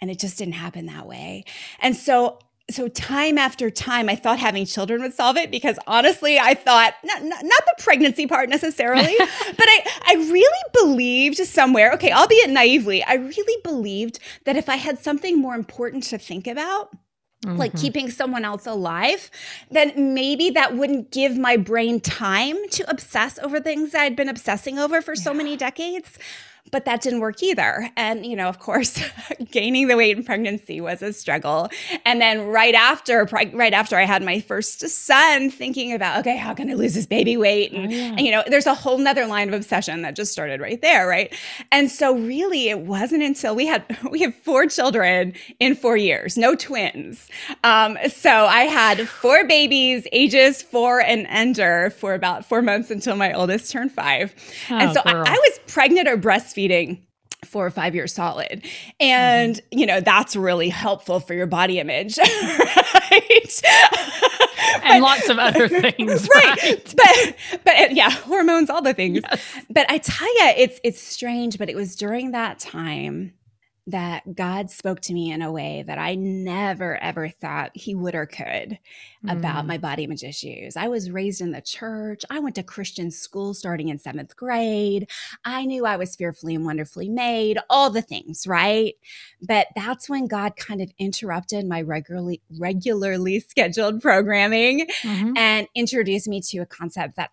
And 0.00 0.10
it 0.10 0.18
just 0.18 0.38
didn't 0.38 0.54
happen 0.54 0.86
that 0.86 1.06
way. 1.06 1.44
And 1.80 1.94
so 1.94 2.38
so 2.70 2.86
time 2.86 3.36
after 3.36 3.68
time 3.68 4.08
i 4.08 4.14
thought 4.14 4.38
having 4.38 4.64
children 4.64 5.02
would 5.02 5.12
solve 5.12 5.36
it 5.36 5.50
because 5.50 5.76
honestly 5.88 6.38
i 6.38 6.54
thought 6.54 6.94
not, 7.02 7.20
not, 7.24 7.42
not 7.42 7.62
the 7.66 7.82
pregnancy 7.82 8.28
part 8.28 8.48
necessarily 8.48 9.16
but 9.18 9.66
i 9.66 10.00
i 10.06 10.14
really 10.14 10.70
believed 10.72 11.38
somewhere 11.38 11.92
okay 11.92 12.12
albeit 12.12 12.48
naively 12.48 13.02
i 13.04 13.14
really 13.14 13.60
believed 13.64 14.20
that 14.44 14.56
if 14.56 14.68
i 14.68 14.76
had 14.76 14.98
something 15.00 15.36
more 15.36 15.56
important 15.56 16.04
to 16.04 16.16
think 16.16 16.46
about 16.46 16.94
Mm-hmm. 17.44 17.56
like 17.56 17.74
keeping 17.74 18.10
someone 18.10 18.44
else 18.44 18.66
alive, 18.66 19.30
then 19.70 20.12
maybe 20.12 20.50
that 20.50 20.76
wouldn't 20.76 21.10
give 21.10 21.38
my 21.38 21.56
brain 21.56 21.98
time 21.98 22.56
to 22.72 22.90
obsess 22.90 23.38
over 23.38 23.60
things 23.60 23.94
I'd 23.94 24.14
been 24.14 24.28
obsessing 24.28 24.78
over 24.78 25.00
for 25.00 25.16
so 25.16 25.32
many 25.32 25.56
decades 25.56 26.18
but 26.70 26.84
that 26.84 27.00
didn't 27.00 27.20
work 27.20 27.42
either. 27.42 27.88
And, 27.96 28.24
you 28.24 28.36
know, 28.36 28.48
of 28.48 28.58
course, 28.58 29.02
gaining 29.50 29.88
the 29.88 29.96
weight 29.96 30.16
in 30.16 30.24
pregnancy 30.24 30.80
was 30.80 31.02
a 31.02 31.12
struggle. 31.12 31.68
And 32.04 32.20
then 32.20 32.46
right 32.46 32.74
after, 32.74 33.24
right 33.24 33.72
after 33.72 33.96
I 33.96 34.04
had 34.04 34.22
my 34.22 34.40
first 34.40 34.88
son, 34.88 35.50
thinking 35.50 35.92
about, 35.92 36.20
okay, 36.20 36.36
how 36.36 36.54
can 36.54 36.70
I 36.70 36.74
lose 36.74 36.94
this 36.94 37.06
baby 37.06 37.36
weight? 37.36 37.72
And, 37.72 37.86
oh, 37.86 37.94
yeah. 37.94 38.02
and, 38.10 38.20
you 38.20 38.30
know, 38.30 38.42
there's 38.46 38.66
a 38.66 38.74
whole 38.74 38.98
nother 38.98 39.26
line 39.26 39.48
of 39.48 39.54
obsession 39.54 40.02
that 40.02 40.14
just 40.14 40.32
started 40.32 40.60
right 40.60 40.80
there, 40.80 41.06
right? 41.08 41.34
And 41.72 41.90
so 41.90 42.14
really 42.14 42.68
it 42.68 42.80
wasn't 42.80 43.22
until 43.22 43.54
we 43.54 43.66
had, 43.66 43.84
we 44.10 44.20
have 44.20 44.34
four 44.34 44.66
children 44.66 45.34
in 45.58 45.74
four 45.74 45.96
years, 45.96 46.36
no 46.36 46.54
twins. 46.54 47.28
Um, 47.64 47.98
so 48.08 48.30
I 48.30 48.62
had 48.62 49.08
four 49.08 49.46
babies, 49.46 50.06
ages 50.12 50.62
four 50.62 51.00
and 51.00 51.26
under 51.28 51.90
for 51.90 52.14
about 52.14 52.44
four 52.44 52.62
months 52.62 52.90
until 52.90 53.16
my 53.16 53.32
oldest 53.32 53.70
turned 53.70 53.92
five. 53.92 54.34
Oh, 54.70 54.74
and 54.74 54.92
so 54.92 55.00
I, 55.04 55.12
I 55.12 55.32
was 55.32 55.60
pregnant 55.66 56.08
or 56.08 56.16
breastfeeding 56.16 56.49
breastfeeding 56.50 57.00
four 57.44 57.64
or 57.64 57.70
five 57.70 57.94
years 57.94 58.12
solid. 58.12 58.64
And, 58.98 59.56
mm-hmm. 59.56 59.78
you 59.78 59.86
know, 59.86 60.00
that's 60.00 60.36
really 60.36 60.68
helpful 60.68 61.20
for 61.20 61.34
your 61.34 61.46
body 61.46 61.78
image. 61.78 62.18
right. 62.18 63.62
and 64.84 65.02
lots 65.02 65.28
of 65.28 65.38
other 65.38 65.68
things. 65.80 66.28
right. 66.34 66.62
right. 66.62 66.94
But, 66.96 67.64
but 67.64 67.92
yeah, 67.92 68.10
hormones, 68.10 68.68
all 68.68 68.82
the 68.82 68.92
things. 68.94 69.20
Yes. 69.22 69.42
But 69.70 69.90
I 69.90 69.98
tell 69.98 70.28
you, 70.28 70.52
it's, 70.56 70.80
it's 70.84 71.00
strange, 71.00 71.56
but 71.58 71.70
it 71.70 71.76
was 71.76 71.96
during 71.96 72.32
that 72.32 72.58
time 72.58 73.32
that 73.86 74.34
God 74.34 74.70
spoke 74.70 75.00
to 75.02 75.14
me 75.14 75.32
in 75.32 75.42
a 75.42 75.50
way 75.50 75.82
that 75.86 75.98
I 75.98 76.14
never 76.14 76.96
ever 77.02 77.28
thought 77.28 77.70
he 77.74 77.94
would 77.94 78.14
or 78.14 78.26
could 78.26 78.78
mm. 79.24 79.32
about 79.32 79.66
my 79.66 79.78
body 79.78 80.04
image 80.04 80.22
issues. 80.22 80.76
I 80.76 80.88
was 80.88 81.10
raised 81.10 81.40
in 81.40 81.52
the 81.52 81.60
church. 81.60 82.22
I 82.30 82.38
went 82.38 82.54
to 82.56 82.62
Christian 82.62 83.10
school 83.10 83.54
starting 83.54 83.88
in 83.88 83.98
seventh 83.98 84.36
grade. 84.36 85.08
I 85.44 85.64
knew 85.64 85.86
I 85.86 85.96
was 85.96 86.16
fearfully 86.16 86.54
and 86.54 86.64
wonderfully 86.64 87.08
made, 87.08 87.58
all 87.68 87.90
the 87.90 88.02
things, 88.02 88.46
right? 88.46 88.94
But 89.42 89.68
that's 89.74 90.08
when 90.08 90.26
God 90.26 90.56
kind 90.56 90.80
of 90.80 90.92
interrupted 90.98 91.66
my 91.66 91.82
regularly 91.82 92.42
regularly 92.58 93.40
scheduled 93.48 94.02
programming 94.02 94.86
mm-hmm. 95.02 95.36
and 95.36 95.66
introduced 95.74 96.28
me 96.28 96.40
to 96.42 96.58
a 96.58 96.66
concept 96.66 97.16
that 97.16 97.30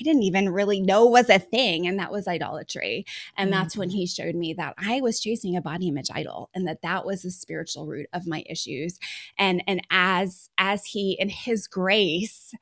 I 0.00 0.02
didn't 0.04 0.22
even 0.22 0.50
really 0.50 0.80
know 0.80 1.06
was 1.06 1.28
a 1.28 1.38
thing, 1.38 1.86
and 1.86 1.98
that 1.98 2.12
was 2.12 2.28
idolatry. 2.28 3.04
And 3.36 3.50
mm-hmm. 3.50 3.60
that's 3.60 3.76
when 3.76 3.90
he 3.90 4.06
showed 4.06 4.34
me 4.34 4.52
that 4.54 4.74
I 4.78 5.00
was 5.00 5.20
chasing 5.20 5.56
a 5.56 5.62
body 5.62 5.88
image 5.88 6.10
idol, 6.12 6.50
and 6.54 6.66
that 6.66 6.82
that 6.82 7.04
was 7.04 7.22
the 7.22 7.30
spiritual 7.30 7.86
root 7.86 8.06
of 8.12 8.26
my 8.26 8.44
issues. 8.46 8.98
And 9.38 9.62
and 9.66 9.86
as 9.90 10.50
as 10.58 10.84
he 10.84 11.16
in 11.18 11.28
his 11.28 11.66
grace 11.66 12.52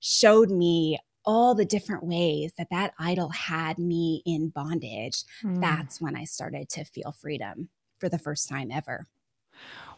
showed 0.00 0.50
me 0.50 0.98
all 1.24 1.54
the 1.54 1.66
different 1.66 2.04
ways 2.04 2.52
that 2.56 2.70
that 2.70 2.94
idol 2.98 3.28
had 3.28 3.78
me 3.78 4.22
in 4.24 4.48
bondage, 4.48 5.24
mm. 5.44 5.60
that's 5.60 6.00
when 6.00 6.16
I 6.16 6.24
started 6.24 6.68
to 6.70 6.84
feel 6.84 7.12
freedom 7.12 7.68
for 7.98 8.08
the 8.08 8.18
first 8.18 8.48
time 8.48 8.70
ever. 8.70 9.06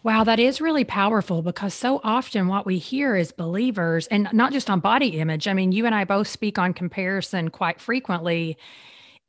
Wow, 0.05 0.25
that 0.25 0.41
is 0.41 0.61
really 0.61 0.85
powerful 0.85 1.43
because 1.43 1.75
so 1.75 2.01
often 2.03 2.49
what 2.49 2.67
we 2.67 2.79
hear 2.79 3.15
is 3.15 3.31
believers, 3.31 4.09
and 4.09 4.29
not 4.33 4.53
just 4.53 4.69
on 4.69 4.81
body 4.81 5.21
image, 5.21 5.47
I 5.47 5.55
mean, 5.55 5.71
you 5.71 5.87
and 5.87 5.95
I 5.95 6.05
both 6.05 6.27
speak 6.27 6.59
on 6.59 6.75
comparison 6.75 7.51
quite 7.51 7.81
frequently, 7.81 8.57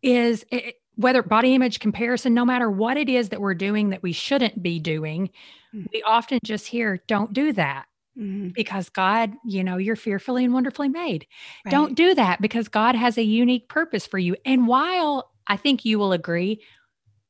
is 0.01 0.45
it, 0.51 0.75
whether 0.95 1.21
body 1.21 1.53
image 1.53 1.79
comparison, 1.79 2.33
no 2.33 2.43
matter 2.43 2.71
what 2.71 2.97
it 2.97 3.07
is 3.07 3.29
that 3.29 3.41
we're 3.41 3.53
doing 3.53 3.89
that 3.89 4.01
we 4.01 4.13
shouldn't 4.13 4.63
be 4.63 4.79
doing, 4.79 5.29
mm-hmm. 5.73 5.85
we 5.93 6.01
often 6.03 6.39
just 6.43 6.65
hear, 6.67 7.03
don't 7.07 7.33
do 7.33 7.53
that. 7.53 7.85
Mm-hmm. 8.17 8.49
Because 8.49 8.89
God, 8.89 9.33
you 9.43 9.63
know, 9.63 9.77
you're 9.77 9.95
fearfully 9.95 10.45
and 10.45 10.53
wonderfully 10.53 10.87
made. 10.87 11.25
Right. 11.65 11.71
Don't 11.71 11.95
do 11.95 12.13
that 12.13 12.41
because 12.41 12.67
God 12.67 12.93
has 12.93 13.17
a 13.17 13.23
unique 13.23 13.69
purpose 13.69 14.05
for 14.05 14.19
you. 14.19 14.35
And 14.45 14.67
while 14.67 15.31
I 15.47 15.57
think 15.57 15.83
you 15.83 15.97
will 15.97 16.13
agree, 16.13 16.61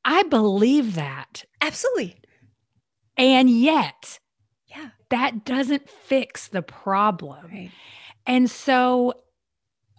I 0.03 0.23
believe 0.23 0.95
that. 0.95 1.45
Absolutely. 1.61 2.17
And 3.17 3.49
yet, 3.49 4.19
yeah, 4.67 4.89
that 5.09 5.45
doesn't 5.45 5.89
fix 5.89 6.47
the 6.47 6.61
problem. 6.61 7.45
Right. 7.51 7.71
And 8.25 8.49
so, 8.49 9.13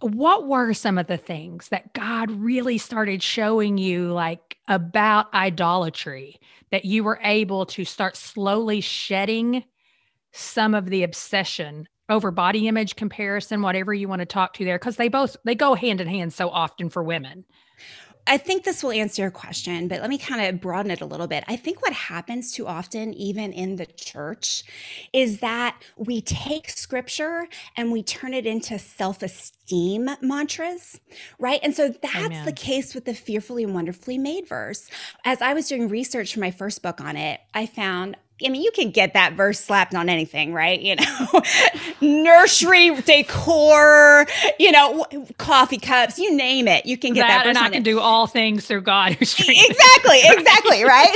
what 0.01 0.47
were 0.47 0.73
some 0.73 0.97
of 0.97 1.07
the 1.07 1.17
things 1.17 1.69
that 1.69 1.93
God 1.93 2.29
really 2.29 2.77
started 2.77 3.23
showing 3.23 3.77
you, 3.77 4.11
like 4.11 4.57
about 4.67 5.33
idolatry, 5.33 6.39
that 6.71 6.85
you 6.85 7.03
were 7.03 7.19
able 7.23 7.65
to 7.67 7.85
start 7.85 8.17
slowly 8.17 8.81
shedding 8.81 9.63
some 10.33 10.75
of 10.75 10.87
the 10.87 11.03
obsession 11.03 11.87
over 12.09 12.29
body 12.29 12.67
image 12.67 12.95
comparison, 12.95 13.61
whatever 13.61 13.93
you 13.93 14.07
want 14.07 14.19
to 14.19 14.25
talk 14.25 14.53
to 14.53 14.65
there? 14.65 14.77
Because 14.77 14.97
they 14.97 15.07
both 15.07 15.37
they 15.45 15.55
go 15.55 15.75
hand 15.75 16.01
in 16.01 16.07
hand 16.07 16.33
so 16.33 16.49
often 16.49 16.89
for 16.89 17.03
women. 17.03 17.45
I 18.27 18.37
think 18.37 18.63
this 18.63 18.83
will 18.83 18.91
answer 18.91 19.21
your 19.21 19.31
question, 19.31 19.87
but 19.87 20.01
let 20.01 20.09
me 20.09 20.17
kind 20.17 20.47
of 20.47 20.59
broaden 20.59 20.91
it 20.91 21.01
a 21.01 21.05
little 21.05 21.27
bit. 21.27 21.43
I 21.47 21.55
think 21.55 21.81
what 21.81 21.93
happens 21.93 22.51
too 22.51 22.65
often, 22.65 23.13
even 23.13 23.53
in 23.53 23.75
the 23.75 23.85
church, 23.85 24.63
is 25.13 25.39
that 25.39 25.79
we 25.95 26.21
take 26.21 26.69
scripture 26.69 27.47
and 27.77 27.91
we 27.91 28.01
turn 28.01 28.33
it 28.33 28.47
into 28.47 28.79
self 28.79 29.21
esteem 29.21 30.09
mantras, 30.21 30.99
right? 31.37 31.59
And 31.61 31.75
so 31.75 31.85
oh, 31.85 31.95
that's 32.01 32.15
Amen. 32.15 32.45
the 32.45 32.51
case 32.51 32.95
with 32.95 33.05
the 33.05 33.13
fearfully 33.13 33.63
and 33.63 33.75
wonderfully 33.75 34.17
made 34.17 34.47
verse. 34.47 34.89
As 35.23 35.41
I 35.41 35.53
was 35.53 35.67
doing 35.67 35.87
research 35.87 36.33
for 36.33 36.39
my 36.39 36.51
first 36.51 36.81
book 36.81 36.99
on 37.01 37.17
it, 37.17 37.41
I 37.53 37.67
found 37.67 38.17
I 38.43 38.49
mean, 38.49 38.61
you 38.61 38.71
can 38.71 38.91
get 38.91 39.13
that 39.13 39.33
verse 39.33 39.59
slapped 39.61 39.95
on 39.95 40.09
anything, 40.09 40.53
right? 40.53 40.79
You 40.81 40.97
know, 40.97 41.41
nursery 42.01 42.93
decor, 43.01 44.27
you 44.59 44.73
know, 44.73 45.05
coffee 45.37 45.77
cups, 45.77 46.19
you 46.19 46.35
name 46.35 46.67
it. 46.67 46.85
You 46.85 46.97
can 46.97 47.13
get 47.13 47.27
that, 47.27 47.45
that 47.45 47.47
and 47.47 47.57
I 47.57 47.69
can 47.69 47.79
it. 47.79 47.83
do 47.85 48.01
all 48.01 48.27
things 48.27 48.67
through 48.67 48.81
God 48.81 49.13
Exactly, 49.21 50.19
exactly, 50.25 50.83
right? 50.83 51.15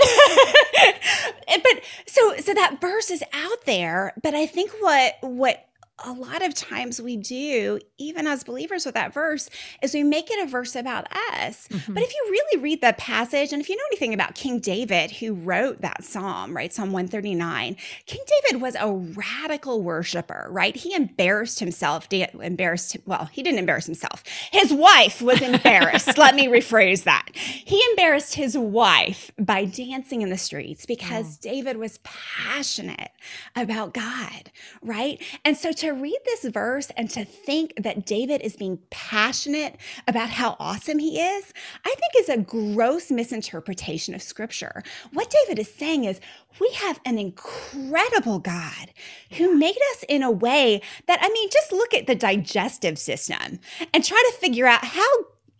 but 1.61 1.81
so 2.05 2.38
so 2.38 2.53
that 2.53 2.79
verse 2.79 3.11
is 3.11 3.23
out 3.33 3.65
there, 3.65 4.13
but 4.23 4.33
I 4.33 4.45
think 4.45 4.71
what 4.79 5.15
what 5.21 5.65
a 6.06 6.12
lot 6.12 6.46
of 6.46 6.53
times 6.53 7.01
we 7.01 7.18
do, 7.18 7.79
even 7.98 8.27
as 8.27 8.44
believers 8.44 8.86
with 8.86 8.96
that 8.96 9.13
verse, 9.13 9.50
is 9.82 9.94
we 9.94 10.03
make 10.03 10.32
it 10.32 10.44
a 10.44 10.50
verse 10.50 10.75
about 10.75 11.08
us. 11.34 11.68
Mm-hmm. 11.68 11.94
But 11.94 12.03
if 12.03 12.13
you 12.13 12.27
really 12.29 12.63
read 12.63 12.82
the 12.82 12.94
passage, 12.94 13.51
and 13.51 13.62
if 13.62 13.70
you 13.70 13.75
know 13.75 13.84
anything 13.91 14.13
about 14.13 14.36
King 14.36 14.60
David, 14.60 15.12
who 15.12 15.34
wrote 15.34 15.82
that 15.82 16.03
psalm, 16.03 16.56
right, 16.56 16.72
Psalm 16.72 16.91
139, 16.91 17.75
King 18.06 18.22
David 18.44 18.62
was 18.62 18.75
a 18.79 18.91
radical 18.91 19.82
worshiper, 19.82 20.48
right? 20.50 20.75
He 20.75 20.94
embarrassed 20.94 21.60
himself, 21.60 22.08
embarrassed, 22.12 22.98
well, 23.06 23.25
he 23.25 23.44
didn't 23.44 23.60
embarrass 23.60 23.86
himself. 23.86 24.24
His 24.51 24.74
wife 24.74 25.22
was 25.22 25.41
embarrassed. 25.41 26.18
Let 26.18 26.36
me 26.36 26.48
rephrase 26.48 27.03
that. 27.03 27.29
He 27.34 27.82
embarrassed 27.91 28.36
his 28.36 28.58
wife 28.58 29.32
by 29.38 29.65
dancing 29.65 30.22
in 30.22 30.29
the 30.29 30.38
streets 30.38 30.86
because 30.86 31.38
oh. 31.38 31.39
David 31.41 31.77
was 31.77 32.00
passionate 32.03 33.12
about 33.56 33.94
God, 33.94 34.51
right? 34.82 35.22
And 35.44 35.58
so 35.58 35.72
to 35.74 35.88
to 35.89 36.01
read 36.01 36.17
this 36.25 36.46
verse 36.46 36.89
and 36.98 37.10
to 37.12 37.25
think 37.25 37.74
that 37.77 38.05
David 38.05 38.41
is 38.41 38.55
being 38.55 38.79
passionate 38.89 39.77
about 40.08 40.29
how 40.29 40.55
awesome 40.60 41.00
he 41.00 41.19
is, 41.19 41.53
I 41.86 41.96
think 41.96 42.13
is 42.17 42.29
a 42.29 42.38
gross 42.38 43.12
misinterpretation 43.12 44.13
of 44.15 44.22
scripture. 44.22 44.84
What 45.13 45.34
David 45.46 45.60
is 45.60 45.74
saying 45.74 46.05
is, 46.05 46.19
we 46.60 46.69
have 46.74 47.00
an 47.05 47.17
incredible 47.17 48.39
God 48.39 48.91
who 49.31 49.55
made 49.55 49.77
us 49.91 50.03
in 50.10 50.24
a 50.24 50.31
way 50.31 50.81
that, 51.08 51.19
I 51.22 51.29
mean, 51.29 51.50
just 51.51 51.72
look 51.72 51.93
at 51.93 52.08
the 52.08 52.15
digestive 52.15 52.98
system 52.98 53.60
and 53.93 54.03
try 54.03 54.22
to 54.31 54.38
figure 54.38 54.67
out 54.67 54.84
how 54.84 55.05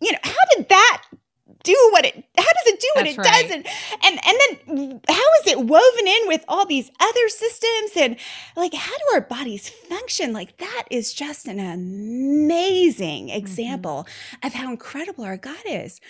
you 0.00 0.12
know, 0.12 0.18
how 0.22 0.32
did 0.56 0.68
that 0.68 1.02
do 1.62 1.88
what 1.92 2.04
it 2.04 2.14
how 2.36 2.42
does 2.42 2.66
it 2.66 2.80
do 2.80 2.88
what 2.94 3.04
That's 3.04 3.16
it 3.16 3.20
right. 3.20 3.42
does 3.42 3.50
and, 3.50 3.66
and 4.04 4.20
and 4.26 4.78
then 4.78 5.00
how 5.08 5.26
is 5.40 5.46
it 5.46 5.58
woven 5.58 6.08
in 6.08 6.28
with 6.28 6.44
all 6.48 6.66
these 6.66 6.90
other 7.00 7.28
systems 7.28 7.92
and 7.96 8.16
like 8.56 8.74
how 8.74 8.96
do 8.96 9.04
our 9.14 9.20
bodies 9.20 9.68
function 9.68 10.32
like 10.32 10.56
that 10.58 10.84
is 10.90 11.12
just 11.12 11.46
an 11.46 11.60
amazing 11.60 13.28
mm-hmm. 13.28 13.36
example 13.36 14.06
mm-hmm. 14.06 14.46
of 14.46 14.54
how 14.54 14.70
incredible 14.70 15.24
our 15.24 15.36
god 15.36 15.62
is 15.66 16.00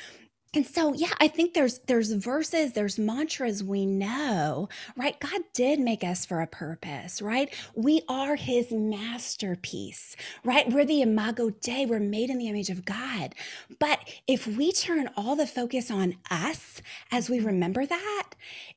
and 0.54 0.66
so 0.66 0.92
yeah 0.94 1.12
i 1.20 1.28
think 1.28 1.54
there's 1.54 1.78
there's 1.86 2.12
verses 2.12 2.72
there's 2.72 2.98
mantras 2.98 3.62
we 3.62 3.86
know 3.86 4.68
right? 4.96 5.18
God 5.20 5.42
did 5.54 5.80
make 5.80 6.04
us 6.04 6.26
for 6.26 6.40
a 6.40 6.46
purpose 6.46 7.22
right? 7.22 7.52
We 7.74 8.02
are 8.08 8.36
his 8.36 8.70
masterpiece 8.72 10.16
right? 10.44 10.70
We're 10.70 10.84
the 10.84 11.02
imago 11.02 11.50
dei 11.50 11.86
we're 11.86 12.00
made 12.00 12.30
in 12.30 12.38
the 12.38 12.48
image 12.48 12.70
of 12.70 12.84
god. 12.84 13.34
But 13.78 14.00
if 14.26 14.46
we 14.46 14.72
turn 14.72 15.10
all 15.16 15.36
the 15.36 15.46
focus 15.46 15.90
on 15.90 16.16
us 16.30 16.82
as 17.10 17.30
we 17.30 17.40
remember 17.40 17.86
that 17.86 18.30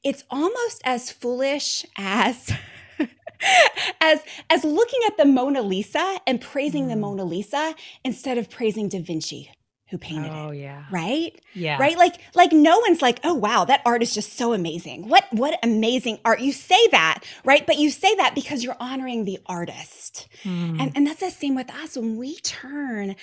it's 0.04 0.24
almost 0.30 0.82
as 0.84 1.12
foolish 1.12 1.86
as 1.98 2.52
as 4.02 4.20
as 4.50 4.64
looking 4.64 5.00
at 5.08 5.18
the 5.18 5.26
Mona 5.26 5.62
Lisa 5.62 6.20
and 6.26 6.40
praising 6.40 6.86
mm. 6.86 6.90
the 6.90 6.96
Mona 6.96 7.26
Lisa 7.26 7.76
instead 8.04 8.38
of 8.38 8.50
praising 8.50 8.90
Da 8.90 9.02
Vinci 9.02 9.52
who 9.94 10.00
painted 10.00 10.32
oh, 10.32 10.48
it. 10.48 10.48
Oh 10.48 10.52
yeah. 10.52 10.86
Right? 10.90 11.40
Yeah. 11.54 11.78
Right? 11.78 11.96
Like 11.96 12.16
like 12.34 12.52
no 12.52 12.80
one's 12.80 13.00
like, 13.00 13.20
"Oh 13.24 13.36
wow, 13.36 13.64
that 13.66 13.84
art 13.86 14.02
is 14.02 14.12
just 14.12 14.34
so 14.34 14.54
amazing." 14.54 15.08
What 15.08 15.26
what 15.32 15.60
amazing 15.62 16.18
art. 16.26 16.40
You 16.40 16.52
say 16.52 16.88
that, 16.88 17.20
right? 17.46 17.66
But 17.66 17.78
you 17.78 17.92
say 17.92 18.14
that 18.16 18.34
because 18.34 18.64
you're 18.64 18.76
honoring 18.80 19.26
the 19.26 19.38
artist. 19.46 20.28
Mm. 20.44 20.82
And 20.82 20.92
and 20.96 21.06
that's 21.06 21.20
the 21.20 21.30
same 21.30 21.54
with 21.54 21.70
us 21.70 21.96
when 21.96 22.18
we 22.18 22.38
turn 22.38 23.16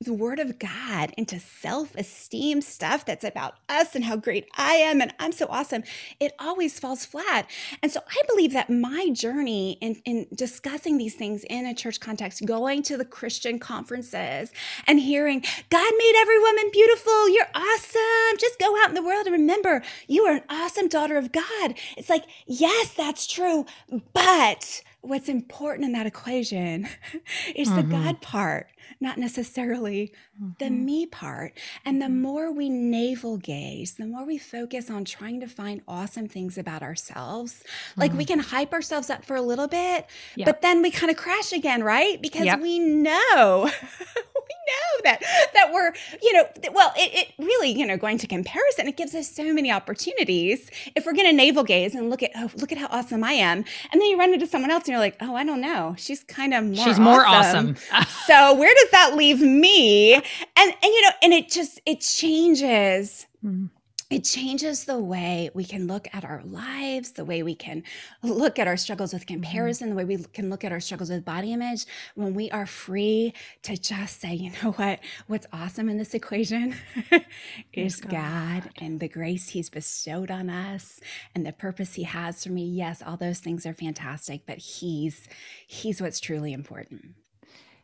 the 0.00 0.14
word 0.14 0.38
of 0.38 0.60
God 0.60 1.12
into 1.16 1.40
self 1.40 1.94
esteem 1.96 2.60
stuff 2.60 3.04
that's 3.04 3.24
about 3.24 3.54
us 3.68 3.96
and 3.96 4.04
how 4.04 4.14
great 4.14 4.46
I 4.56 4.74
am 4.74 5.00
and 5.00 5.12
I'm 5.18 5.32
so 5.32 5.46
awesome, 5.50 5.82
it 6.20 6.32
always 6.38 6.78
falls 6.78 7.04
flat. 7.04 7.50
And 7.82 7.90
so 7.90 8.00
I 8.08 8.22
believe 8.28 8.52
that 8.52 8.70
my 8.70 9.10
journey 9.12 9.76
in, 9.80 10.00
in 10.04 10.26
discussing 10.32 10.98
these 10.98 11.16
things 11.16 11.44
in 11.50 11.66
a 11.66 11.74
church 11.74 11.98
context, 11.98 12.46
going 12.46 12.82
to 12.84 12.96
the 12.96 13.04
Christian 13.04 13.58
conferences 13.58 14.52
and 14.86 15.00
hearing, 15.00 15.40
God 15.68 15.92
made 15.98 16.14
every 16.18 16.38
woman 16.38 16.70
beautiful, 16.72 17.28
you're 17.30 17.50
awesome, 17.54 18.38
just 18.38 18.60
go 18.60 18.80
out 18.80 18.90
in 18.90 18.94
the 18.94 19.02
world 19.02 19.26
and 19.26 19.32
remember, 19.32 19.82
you 20.06 20.22
are 20.26 20.36
an 20.36 20.44
awesome 20.48 20.86
daughter 20.86 21.16
of 21.16 21.32
God. 21.32 21.74
It's 21.96 22.08
like, 22.08 22.24
yes, 22.46 22.90
that's 22.94 23.26
true, 23.26 23.66
but 24.12 24.82
what's 25.08 25.28
important 25.28 25.84
in 25.86 25.92
that 25.92 26.06
equation 26.06 26.88
is 27.56 27.68
mm-hmm. 27.68 27.76
the 27.76 27.82
God 27.82 28.20
part, 28.20 28.68
not 29.00 29.18
necessarily 29.18 30.12
mm-hmm. 30.40 30.50
the 30.58 30.70
me 30.70 31.06
part. 31.06 31.54
And 31.84 32.00
the 32.00 32.06
mm-hmm. 32.06 32.22
more 32.22 32.52
we 32.52 32.68
navel 32.68 33.38
gaze, 33.38 33.94
the 33.94 34.06
more 34.06 34.24
we 34.24 34.38
focus 34.38 34.90
on 34.90 35.04
trying 35.04 35.40
to 35.40 35.46
find 35.46 35.80
awesome 35.88 36.28
things 36.28 36.58
about 36.58 36.82
ourselves, 36.82 37.54
mm-hmm. 37.54 38.00
like 38.00 38.12
we 38.12 38.24
mm-hmm. 38.24 38.34
can 38.34 38.38
hype 38.40 38.72
ourselves 38.72 39.10
up 39.10 39.24
for 39.24 39.36
a 39.36 39.42
little 39.42 39.68
bit, 39.68 40.06
yep. 40.36 40.46
but 40.46 40.62
then 40.62 40.82
we 40.82 40.90
kind 40.90 41.10
of 41.10 41.16
crash 41.16 41.52
again, 41.52 41.82
right? 41.82 42.20
Because 42.20 42.44
yep. 42.44 42.60
we 42.60 42.78
know 42.78 43.70
know 44.66 45.02
that 45.04 45.22
that 45.54 45.72
we're 45.72 45.92
you 46.22 46.32
know 46.32 46.44
well 46.72 46.92
it, 46.96 47.28
it 47.38 47.44
really 47.44 47.70
you 47.70 47.86
know 47.86 47.96
going 47.96 48.18
to 48.18 48.26
comparison 48.26 48.88
it 48.88 48.96
gives 48.96 49.14
us 49.14 49.30
so 49.30 49.52
many 49.52 49.70
opportunities. 49.70 50.70
If 50.94 51.06
we're 51.06 51.14
going 51.14 51.26
to 51.26 51.32
navel 51.32 51.64
gaze 51.64 51.94
and 51.94 52.10
look 52.10 52.22
at 52.22 52.30
oh 52.36 52.50
look 52.56 52.72
at 52.72 52.78
how 52.78 52.88
awesome 52.90 53.24
i 53.24 53.32
am 53.32 53.58
and 53.92 54.00
then 54.00 54.08
you 54.08 54.18
run 54.18 54.32
into 54.32 54.46
someone 54.46 54.70
else 54.70 54.84
and 54.84 54.88
you're 54.88 54.98
like 54.98 55.16
oh 55.20 55.34
i 55.34 55.44
don't 55.44 55.60
know. 55.60 55.94
She's 55.98 56.24
kind 56.24 56.54
of 56.54 56.64
more 56.64 56.84
she's 56.84 56.98
more 56.98 57.26
awesome, 57.26 57.76
awesome. 57.92 58.06
so 58.26 58.54
where 58.54 58.74
does 58.74 58.90
that 58.90 59.16
leave 59.16 59.40
me? 59.40 60.14
And 60.14 60.24
and 60.56 60.74
you 60.82 61.02
know 61.02 61.10
and 61.22 61.32
it 61.32 61.50
just 61.50 61.80
it 61.86 62.00
changes 62.00 63.26
mm-hmm 63.44 63.66
it 64.10 64.24
changes 64.24 64.84
the 64.84 64.98
way 64.98 65.50
we 65.52 65.64
can 65.64 65.86
look 65.86 66.08
at 66.14 66.24
our 66.24 66.42
lives, 66.44 67.12
the 67.12 67.26
way 67.26 67.42
we 67.42 67.54
can 67.54 67.82
look 68.22 68.58
at 68.58 68.66
our 68.66 68.76
struggles 68.76 69.12
with 69.12 69.26
mm-hmm. 69.26 69.42
comparison, 69.42 69.88
mm-hmm. 69.88 69.96
the 69.96 70.04
way 70.06 70.16
we 70.16 70.24
can 70.32 70.48
look 70.48 70.64
at 70.64 70.72
our 70.72 70.80
struggles 70.80 71.10
with 71.10 71.24
body 71.24 71.52
image 71.52 71.84
when 72.14 72.32
we 72.32 72.50
are 72.50 72.66
free 72.66 73.34
to 73.62 73.76
just 73.76 74.20
say, 74.20 74.32
you 74.32 74.50
know 74.62 74.72
what, 74.72 75.00
what's 75.26 75.46
awesome 75.52 75.90
in 75.90 75.98
this 75.98 76.14
equation 76.14 76.74
is 77.74 77.96
God. 77.96 78.12
God 78.12 78.70
and 78.78 78.98
the 78.98 79.08
grace 79.08 79.48
He's 79.48 79.68
bestowed 79.68 80.30
on 80.30 80.48
us 80.48 81.00
and 81.34 81.44
the 81.44 81.52
purpose 81.52 81.94
He 81.94 82.04
has 82.04 82.42
for 82.44 82.50
me. 82.50 82.64
Yes, 82.64 83.02
all 83.04 83.16
those 83.16 83.40
things 83.40 83.66
are 83.66 83.74
fantastic, 83.74 84.42
but 84.46 84.58
He's 84.58 85.28
He's 85.66 86.00
what's 86.00 86.20
truly 86.20 86.54
important. 86.54 87.14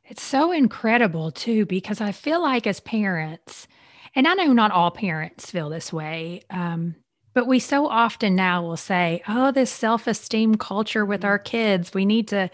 It's 0.07 0.23
so 0.23 0.52
incredible 0.52 1.31
too, 1.31 1.66
because 1.66 2.00
I 2.00 2.12
feel 2.12 2.43
like 2.43 2.66
as 2.66 2.81
parents, 2.81 3.66
and 4.14 4.26
I 4.26 4.35
know 4.35 4.52
not 4.52 4.71
all 4.71 4.90
parents 4.90 5.50
feel 5.50 5.68
this 5.68 5.92
way. 5.92 6.42
Um, 6.50 6.97
but 7.35 7.49
we 7.49 7.59
so 7.59 7.88
often 7.88 8.37
now 8.37 8.62
will 8.62 8.76
say, 8.76 9.23
oh, 9.26 9.50
this 9.50 9.71
self 9.71 10.06
esteem 10.06 10.54
culture 10.54 11.04
with 11.04 11.25
our 11.25 11.38
kids, 11.38 11.92
we 11.92 12.06
need 12.06 12.28
to 12.28 12.49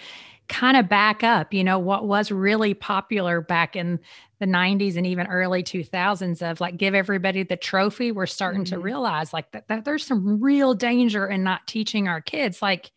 kind 0.49 0.77
of 0.77 0.89
back 0.89 1.23
up, 1.23 1.55
you 1.55 1.63
know, 1.63 1.79
what 1.79 2.07
was 2.07 2.33
really 2.33 2.75
popular 2.75 3.41
back 3.41 3.77
in 3.77 4.01
the 4.41 4.47
90s 4.47 4.97
and 4.97 5.07
even 5.07 5.27
early 5.27 5.63
2000s 5.63 6.43
of 6.43 6.61
like 6.61 6.79
give 6.79 6.95
everybody 6.95 7.43
the 7.43 7.57
trophy. 7.57 8.11
We're 8.11 8.27
starting 8.27 8.65
mm-hmm. 8.65 8.75
to 8.75 8.81
realize 8.81 9.33
like 9.33 9.53
that, 9.53 9.69
that 9.69 9.85
there's 9.85 10.05
some 10.05 10.41
real 10.41 10.75
danger 10.75 11.27
in 11.27 11.45
not 11.45 11.67
teaching 11.67 12.09
our 12.09 12.23
kids. 12.23 12.63
Like, 12.63 12.91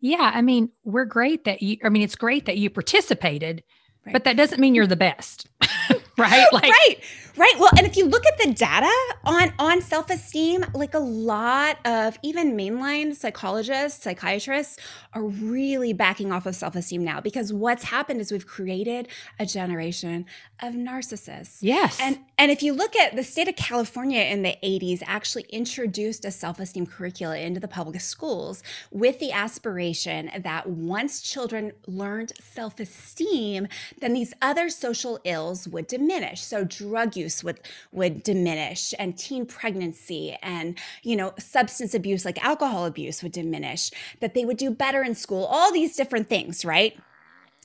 yeah, 0.00 0.32
I 0.34 0.42
mean, 0.42 0.70
we're 0.82 1.04
great 1.04 1.44
that 1.44 1.62
you, 1.62 1.76
I 1.84 1.90
mean, 1.90 2.02
it's 2.02 2.16
great 2.16 2.46
that 2.46 2.56
you 2.56 2.70
participated, 2.70 3.62
right. 4.04 4.14
but 4.14 4.24
that 4.24 4.36
doesn't 4.36 4.58
mean 4.58 4.74
you're 4.74 4.86
the 4.86 4.96
best. 4.96 5.48
right? 6.18 6.46
Like, 6.52 6.64
right. 6.64 6.96
Right. 7.36 7.54
Well, 7.58 7.70
and 7.78 7.86
if 7.86 7.96
you 7.96 8.06
look 8.06 8.26
at 8.26 8.36
the 8.38 8.52
data 8.52 8.92
on 9.24 9.52
on 9.58 9.80
self-esteem, 9.80 10.66
like 10.74 10.92
a 10.92 10.98
lot 10.98 11.78
of 11.86 12.18
even 12.22 12.56
mainline 12.56 13.14
psychologists, 13.14 14.02
psychiatrists 14.02 14.78
are 15.14 15.22
really 15.22 15.94
backing 15.94 16.30
off 16.30 16.44
of 16.44 16.54
self-esteem 16.54 17.02
now 17.02 17.20
because 17.20 17.52
what's 17.52 17.84
happened 17.84 18.20
is 18.20 18.30
we've 18.32 18.46
created 18.46 19.08
a 19.38 19.46
generation 19.46 20.26
of 20.60 20.74
narcissists. 20.74 21.58
Yes. 21.60 21.98
And 22.00 22.18
and 22.36 22.50
if 22.50 22.62
you 22.62 22.74
look 22.74 22.94
at 22.96 23.16
the 23.16 23.24
state 23.24 23.48
of 23.48 23.56
California 23.56 24.20
in 24.20 24.42
the 24.42 24.56
80s 24.62 25.02
actually 25.06 25.44
introduced 25.48 26.24
a 26.26 26.30
self-esteem 26.30 26.86
curricula 26.86 27.38
into 27.38 27.60
the 27.60 27.68
public 27.68 28.00
schools 28.00 28.62
with 28.90 29.18
the 29.20 29.32
aspiration 29.32 30.30
that 30.38 30.68
once 30.68 31.22
children 31.22 31.72
learned 31.86 32.32
self-esteem, 32.40 33.68
then 34.00 34.12
these 34.12 34.34
other 34.42 34.68
social 34.68 35.18
ills 35.24 35.66
would 35.68 35.86
diminish. 35.86 36.42
So 36.42 36.64
drug 36.64 37.16
use 37.16 37.21
use 37.22 37.44
would 37.44 37.60
would 37.92 38.22
diminish 38.22 38.94
and 38.98 39.16
teen 39.16 39.44
pregnancy 39.46 40.36
and 40.42 40.78
you 41.02 41.16
know 41.16 41.32
substance 41.38 41.94
abuse 41.94 42.24
like 42.24 42.44
alcohol 42.44 42.84
abuse 42.86 43.22
would 43.22 43.32
diminish 43.32 43.90
that 44.20 44.34
they 44.34 44.44
would 44.44 44.56
do 44.56 44.70
better 44.70 45.02
in 45.02 45.14
school 45.14 45.44
all 45.46 45.72
these 45.72 45.96
different 45.96 46.28
things 46.28 46.64
right 46.64 46.94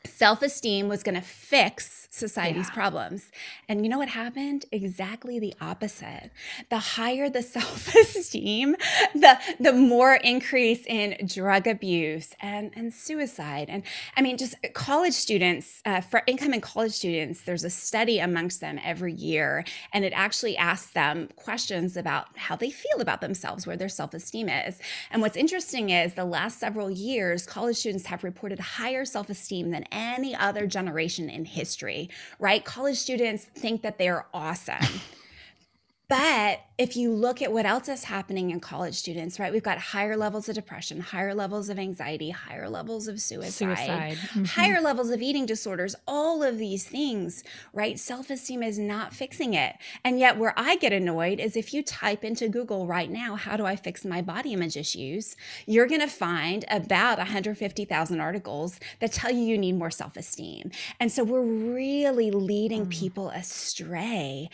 self-esteem 0.07 0.87
was 0.87 1.03
going 1.03 1.15
to 1.15 1.21
fix 1.21 1.97
society's 2.09 2.67
yeah. 2.67 2.73
problems. 2.73 3.31
And 3.69 3.83
you 3.83 3.89
know 3.89 3.97
what 3.97 4.09
happened? 4.09 4.65
Exactly 4.71 5.39
the 5.39 5.53
opposite. 5.61 6.31
The 6.69 6.79
higher 6.79 7.29
the 7.29 7.41
self-esteem, 7.57 8.75
the 9.13 9.37
the 9.59 9.73
more 9.73 10.15
increase 10.15 10.85
in 10.85 11.17
drug 11.25 11.67
abuse 11.67 12.33
and 12.41 12.71
and 12.75 12.93
suicide. 12.93 13.67
And 13.69 13.83
I 14.15 14.21
mean, 14.21 14.37
just 14.37 14.55
college 14.73 15.13
students, 15.13 15.81
uh, 15.85 16.01
for 16.01 16.23
incoming 16.27 16.61
college 16.61 16.93
students, 16.93 17.41
there's 17.41 17.63
a 17.63 17.69
study 17.69 18.19
amongst 18.19 18.61
them 18.61 18.79
every 18.83 19.13
year, 19.13 19.65
and 19.93 20.03
it 20.03 20.13
actually 20.15 20.57
asks 20.57 20.91
them 20.91 21.29
questions 21.35 21.97
about 21.97 22.37
how 22.37 22.55
they 22.55 22.71
feel 22.71 23.01
about 23.01 23.21
themselves, 23.21 23.67
where 23.67 23.77
their 23.77 23.89
self-esteem 23.89 24.49
is. 24.49 24.79
And 25.11 25.21
what's 25.21 25.37
interesting 25.37 25.89
is 25.89 26.13
the 26.13 26.25
last 26.25 26.59
several 26.59 26.89
years, 26.89 27.45
college 27.45 27.77
students 27.77 28.05
have 28.07 28.23
reported 28.23 28.59
higher 28.59 29.05
self-esteem 29.05 29.71
than 29.71 29.85
any 29.97 30.35
other 30.35 30.67
generation 30.67 31.29
in 31.29 31.43
history 31.45 32.09
right? 32.39 32.63
College 32.63 32.97
students 32.97 33.45
think 33.45 33.81
that 33.81 33.97
they're 33.97 34.25
awesome. 34.33 34.75
But 36.09 36.61
if 36.77 36.95
you 36.95 37.11
look 37.11 37.41
at 37.41 37.51
what 37.51 37.65
else 37.65 37.89
is 37.89 38.05
happening 38.05 38.51
in 38.51 38.59
college 38.61 38.95
students, 38.95 39.39
right, 39.39 39.51
we've 39.51 39.63
got 39.63 39.77
higher 39.77 40.15
levels 40.15 40.47
of 40.47 40.55
depression, 40.55 41.01
higher 41.01 41.33
levels 41.33 41.69
of 41.69 41.77
anxiety, 41.77 42.29
higher 42.29 42.69
levels 42.69 43.07
of 43.07 43.19
suicide, 43.19 43.51
suicide. 43.51 44.17
Mm-hmm. 44.17 44.43
higher 44.45 44.79
levels 44.79 45.09
of 45.09 45.21
eating 45.21 45.45
disorders, 45.45 45.95
all 46.07 46.43
of 46.43 46.59
these 46.59 46.85
things, 46.87 47.43
right? 47.73 47.99
Self 47.99 48.29
esteem 48.29 48.63
is 48.63 48.79
not 48.79 49.13
fixing 49.13 49.53
it. 49.53 49.75
And 50.05 50.17
yet, 50.17 50.37
where 50.37 50.53
I 50.55 50.77
get 50.77 50.93
annoyed 50.93 51.39
is 51.41 51.57
if 51.57 51.73
you 51.73 51.83
type 51.83 52.23
into 52.23 52.47
Google 52.47 52.87
right 52.87 53.09
now, 53.09 53.35
how 53.35 53.57
do 53.57 53.65
I 53.65 53.75
fix 53.75 54.05
my 54.05 54.21
body 54.21 54.53
image 54.53 54.77
issues? 54.77 55.35
You're 55.65 55.87
going 55.87 56.01
to 56.01 56.07
find 56.07 56.63
about 56.69 57.17
150,000 57.17 58.19
articles 58.21 58.79
that 58.99 59.11
tell 59.11 59.31
you 59.31 59.41
you 59.41 59.57
need 59.57 59.75
more 59.75 59.91
self 59.91 60.15
esteem. 60.15 60.71
And 61.01 61.11
so, 61.11 61.25
we're 61.25 61.41
really 61.41 62.31
leading 62.31 62.85
mm. 62.85 62.91
people 62.91 63.29
astray 63.29 64.49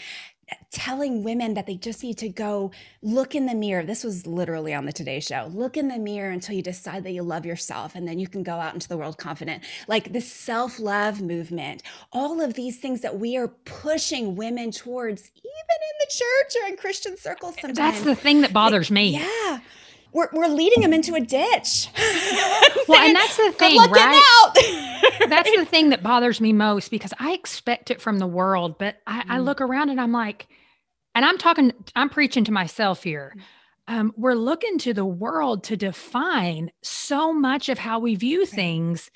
telling 0.72 1.24
women 1.24 1.54
that 1.54 1.68
they 1.68 1.76
just 1.76 2.04
need 2.04 2.18
to 2.18 2.30
go 2.30 2.72
look 3.02 3.36
in 3.36 3.46
the 3.46 3.56
mirror. 3.56 3.84
This 3.84 4.04
was 4.04 4.26
literally 4.26 4.74
on 4.74 4.86
the 4.86 4.92
Today 4.92 5.20
Show. 5.20 5.50
Look 5.54 5.78
in 5.78 5.88
the 5.88 5.98
mirror 5.98 6.32
until 6.32 6.56
you 6.56 6.62
decide 6.62 7.04
that 7.04 7.12
you 7.12 7.24
love 7.24 7.46
yourself, 7.46 7.96
and 7.96 8.08
then 8.08 8.20
you 8.20 8.28
can 8.28 8.44
go 8.44 8.54
out 8.54 8.74
into 8.74 8.88
the 8.88 8.98
world 8.98 9.18
confident. 9.18 9.64
Like 9.88 10.14
the 10.14 10.22
self 10.22 10.80
love 10.80 11.22
movement, 11.22 11.84
all 12.12 12.42
of 12.42 12.54
these 12.56 12.80
things 12.80 13.02
that 13.02 13.20
we 13.20 13.38
are 13.38 13.48
pushing 13.48 14.36
women 14.36 14.72
towards, 14.72 15.22
even 15.22 15.46
in 15.46 15.96
the 16.00 16.08
church 16.10 16.64
or 16.64 16.68
in 16.70 16.78
Christian 16.78 17.18
circles 17.18 17.56
sometimes. 17.56 17.78
That's 17.78 18.04
the 18.04 18.16
thing 18.16 18.42
that 18.42 18.54
bothers 18.54 18.92
me. 18.92 19.12
Yeah 19.12 19.60
we're, 20.14 20.30
we're 20.32 20.48
leading 20.48 20.82
them 20.82 20.94
into 20.94 21.16
a 21.16 21.20
ditch. 21.20 21.90
well, 22.88 23.02
and 23.02 23.16
that's 23.16 23.38
the 23.38 23.52
thing, 23.52 23.78
right? 23.78 24.52
that's 25.30 25.56
the 25.56 25.66
thing 25.66 25.90
that 25.90 26.04
bothers 26.04 26.40
me 26.40 26.54
most 26.54 26.92
because 26.92 27.14
I 27.20 27.34
expect 27.34 27.92
it 27.92 28.02
from 28.02 28.20
the 28.20 28.28
world, 28.28 28.78
but 28.78 28.98
I, 29.08 29.22
mm. 29.22 29.30
I, 29.30 29.40
look 29.40 29.60
around 29.60 29.90
and 29.90 30.00
I'm 30.00 30.12
like, 30.12 30.48
and 31.16 31.26
I'm 31.26 31.38
talking, 31.38 31.74
I'm 31.96 32.10
preaching 32.10 32.44
to 32.46 32.52
myself 32.52 33.04
here. 33.04 33.36
Um, 33.88 34.14
we're 34.16 34.36
looking 34.36 34.78
to 34.80 34.94
the 34.94 35.06
world 35.06 35.66
to 35.66 35.76
define 35.76 36.72
so 36.82 37.34
much 37.34 37.68
of 37.68 37.78
how 37.78 38.00
we 38.00 38.16
view 38.16 38.46
things 38.46 39.12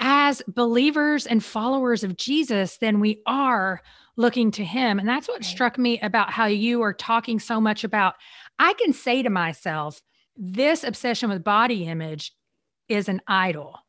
as 0.00 0.42
believers 0.48 1.26
and 1.26 1.44
followers 1.44 2.04
of 2.04 2.16
Jesus 2.16 2.78
than 2.78 3.00
we 3.00 3.20
are 3.26 3.80
looking 4.16 4.50
to 4.52 4.64
him. 4.64 4.98
And 4.98 5.08
that's 5.08 5.28
what 5.28 5.44
struck 5.44 5.78
me 5.78 6.00
about 6.00 6.30
how 6.30 6.46
you 6.46 6.82
are 6.82 6.92
talking 6.92 7.38
so 7.38 7.60
much 7.60 7.84
about. 7.84 8.14
I 8.58 8.74
can 8.74 8.92
say 8.92 9.22
to 9.22 9.30
myself, 9.30 10.02
this 10.38 10.84
obsession 10.84 11.28
with 11.28 11.44
body 11.44 11.84
image 11.84 12.32
is 12.88 13.08
an 13.08 13.20
idol. 13.26 13.80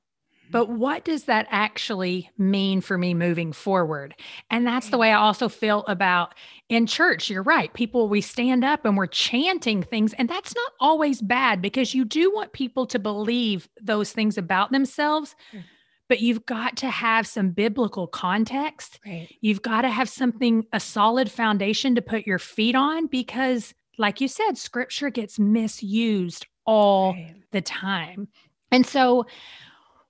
But 0.51 0.69
what 0.69 1.05
does 1.05 1.25
that 1.25 1.47
actually 1.51 2.31
mean 2.37 2.81
for 2.81 2.97
me 2.97 3.13
moving 3.13 3.53
forward? 3.53 4.15
And 4.49 4.65
that's 4.65 4.89
the 4.89 4.97
way 4.97 5.11
I 5.11 5.19
also 5.19 5.47
feel 5.47 5.83
about 5.87 6.33
in 6.69 6.87
church. 6.87 7.29
You're 7.29 7.43
right. 7.43 7.71
People, 7.73 8.09
we 8.09 8.21
stand 8.21 8.63
up 8.63 8.83
and 8.83 8.97
we're 8.97 9.05
chanting 9.05 9.83
things, 9.83 10.13
and 10.13 10.27
that's 10.27 10.55
not 10.55 10.71
always 10.79 11.21
bad 11.21 11.61
because 11.61 11.93
you 11.93 12.03
do 12.03 12.33
want 12.33 12.53
people 12.53 12.87
to 12.87 12.97
believe 12.97 13.69
those 13.79 14.11
things 14.11 14.39
about 14.39 14.71
themselves. 14.71 15.35
Mm. 15.53 15.63
But 16.07 16.21
you've 16.21 16.47
got 16.47 16.75
to 16.77 16.89
have 16.89 17.27
some 17.27 17.51
biblical 17.51 18.07
context. 18.07 18.99
Right. 19.05 19.27
You've 19.41 19.61
got 19.61 19.83
to 19.83 19.89
have 19.89 20.09
something, 20.09 20.65
a 20.73 20.79
solid 20.79 21.29
foundation 21.29 21.93
to 21.93 22.01
put 22.01 22.25
your 22.25 22.39
feet 22.39 22.73
on 22.73 23.05
because, 23.05 23.75
like 23.99 24.21
you 24.21 24.27
said, 24.27 24.57
scripture 24.57 25.09
gets 25.09 25.37
misused 25.37 26.47
all 26.65 27.13
right. 27.13 27.35
the 27.51 27.61
time. 27.61 28.27
And 28.71 28.85
so, 28.85 29.25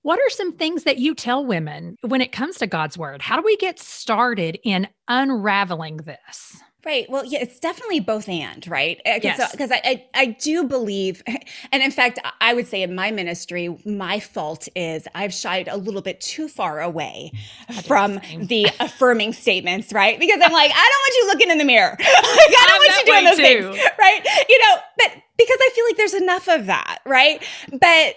what 0.02 0.18
are 0.18 0.30
some 0.30 0.52
things 0.52 0.84
that 0.84 0.98
you 0.98 1.14
tell 1.14 1.44
women 1.44 1.98
when 2.00 2.22
it 2.22 2.32
comes 2.32 2.56
to 2.58 2.66
God's 2.66 2.96
word? 2.96 3.20
How 3.20 3.36
do 3.36 3.42
we 3.42 3.56
get 3.58 3.78
started 3.78 4.58
in 4.64 4.88
unraveling 5.08 5.98
this? 5.98 6.62
Right. 6.84 7.08
Well, 7.10 7.26
yeah, 7.26 7.40
it's 7.42 7.60
definitely 7.60 8.00
both 8.00 8.26
and, 8.26 8.66
right? 8.66 8.98
Because 9.04 9.38
uh, 9.38 9.48
yes. 9.58 9.70
I, 9.70 9.80
I, 9.84 10.04
I 10.14 10.26
do 10.40 10.64
believe, 10.64 11.22
and 11.72 11.82
in 11.82 11.90
fact, 11.90 12.18
I 12.40 12.54
would 12.54 12.66
say 12.66 12.82
in 12.82 12.94
my 12.94 13.10
ministry, 13.10 13.76
my 13.84 14.18
fault 14.18 14.66
is 14.74 15.06
I've 15.14 15.34
shied 15.34 15.68
a 15.68 15.76
little 15.76 16.00
bit 16.00 16.22
too 16.22 16.48
far 16.48 16.80
away 16.80 17.32
from 17.86 18.14
the, 18.14 18.46
the 18.46 18.72
affirming 18.80 19.34
statements, 19.34 19.92
right? 19.92 20.18
Because 20.18 20.40
I'm 20.42 20.52
like, 20.52 20.72
I 20.74 20.90
don't 20.90 21.02
want 21.02 21.14
you 21.16 21.26
looking 21.26 21.50
in 21.50 21.58
the 21.58 21.64
mirror. 21.64 21.96
like, 21.98 22.08
I 22.08 22.66
don't 22.68 22.78
want 22.78 23.06
you 23.06 23.12
doing 23.12 23.24
those 23.24 23.36
too. 23.36 23.76
things, 23.76 23.90
right? 23.98 24.46
You 24.48 24.58
know, 24.60 24.76
but 24.96 25.22
because 25.36 25.58
I 25.60 25.70
feel 25.74 25.84
like 25.84 25.96
there's 25.98 26.14
enough 26.14 26.48
of 26.48 26.66
that, 26.66 27.00
right? 27.04 27.44
But 27.70 28.16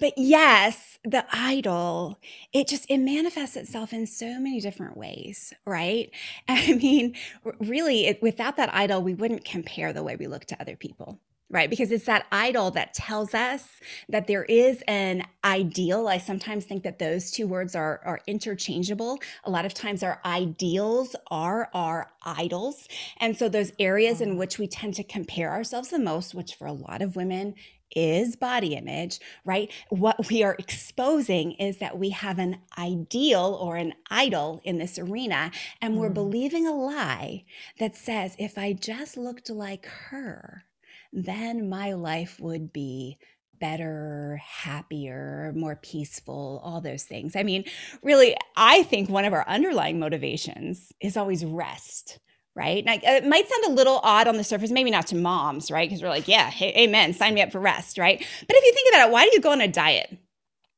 but 0.00 0.14
yes, 0.16 0.93
the 1.04 1.24
idol, 1.32 2.18
it 2.52 2.66
just 2.66 2.86
it 2.88 2.98
manifests 2.98 3.56
itself 3.56 3.92
in 3.92 4.06
so 4.06 4.38
many 4.40 4.60
different 4.60 4.96
ways, 4.96 5.52
right? 5.66 6.10
I 6.48 6.74
mean, 6.74 7.14
really, 7.60 8.06
it, 8.06 8.22
without 8.22 8.56
that 8.56 8.74
idol, 8.74 9.02
we 9.02 9.14
wouldn't 9.14 9.44
compare 9.44 9.92
the 9.92 10.02
way 10.02 10.16
we 10.16 10.26
look 10.26 10.46
to 10.46 10.60
other 10.60 10.76
people. 10.76 11.20
Right, 11.50 11.70
because 11.70 11.92
it's 11.92 12.06
that 12.06 12.26
idol 12.32 12.70
that 12.72 12.94
tells 12.94 13.32
us 13.32 13.68
that 14.08 14.26
there 14.26 14.44
is 14.44 14.82
an 14.88 15.24
ideal. 15.44 16.08
I 16.08 16.18
sometimes 16.18 16.64
think 16.64 16.82
that 16.82 16.98
those 16.98 17.30
two 17.30 17.46
words 17.46 17.76
are, 17.76 18.00
are 18.04 18.20
interchangeable. 18.26 19.20
A 19.44 19.50
lot 19.50 19.66
of 19.66 19.74
times, 19.74 20.02
our 20.02 20.20
ideals 20.24 21.14
are 21.30 21.68
our 21.74 22.10
idols. 22.24 22.88
And 23.18 23.36
so, 23.36 23.48
those 23.48 23.72
areas 23.78 24.20
in 24.22 24.34
mm. 24.34 24.38
which 24.38 24.58
we 24.58 24.66
tend 24.66 24.94
to 24.94 25.04
compare 25.04 25.50
ourselves 25.50 25.90
the 25.90 25.98
most, 25.98 26.34
which 26.34 26.54
for 26.54 26.66
a 26.66 26.72
lot 26.72 27.02
of 27.02 27.14
women 27.14 27.54
is 27.94 28.36
body 28.36 28.74
image, 28.74 29.20
right? 29.44 29.70
What 29.88 30.28
we 30.28 30.42
are 30.42 30.56
exposing 30.58 31.52
is 31.52 31.78
that 31.78 31.98
we 31.98 32.10
have 32.10 32.38
an 32.38 32.58
ideal 32.78 33.58
or 33.60 33.76
an 33.76 33.94
idol 34.10 34.60
in 34.64 34.78
this 34.78 34.98
arena, 34.98 35.50
and 35.80 35.96
we're 35.96 36.10
mm. 36.10 36.14
believing 36.14 36.66
a 36.66 36.74
lie 36.74 37.44
that 37.78 37.96
says, 37.96 38.36
if 38.38 38.58
I 38.58 38.72
just 38.72 39.16
looked 39.16 39.50
like 39.50 39.86
her, 39.86 40.64
then 41.12 41.68
my 41.68 41.92
life 41.92 42.38
would 42.40 42.72
be 42.72 43.18
better, 43.60 44.40
happier, 44.44 45.52
more 45.56 45.76
peaceful, 45.76 46.60
all 46.64 46.80
those 46.80 47.04
things. 47.04 47.36
I 47.36 47.42
mean, 47.42 47.64
really, 48.02 48.36
I 48.56 48.82
think 48.82 49.08
one 49.08 49.24
of 49.24 49.32
our 49.32 49.48
underlying 49.48 49.98
motivations 49.98 50.92
is 51.00 51.16
always 51.16 51.44
rest 51.44 52.18
right? 52.54 52.84
Now, 52.84 52.94
it 53.02 53.26
might 53.26 53.48
sound 53.48 53.64
a 53.64 53.72
little 53.72 54.00
odd 54.02 54.28
on 54.28 54.36
the 54.36 54.44
surface, 54.44 54.70
maybe 54.70 54.90
not 54.90 55.08
to 55.08 55.16
moms, 55.16 55.70
right? 55.70 55.88
Because 55.88 56.02
we're 56.02 56.08
like, 56.08 56.28
yeah, 56.28 56.50
hey, 56.50 56.72
amen, 56.84 57.12
sign 57.14 57.34
me 57.34 57.42
up 57.42 57.52
for 57.52 57.60
rest, 57.60 57.98
right? 57.98 58.18
But 58.18 58.56
if 58.56 58.64
you 58.64 58.72
think 58.72 58.94
about 58.94 59.08
it, 59.08 59.12
why 59.12 59.24
do 59.24 59.30
you 59.32 59.40
go 59.40 59.52
on 59.52 59.60
a 59.60 59.68
diet? 59.68 60.16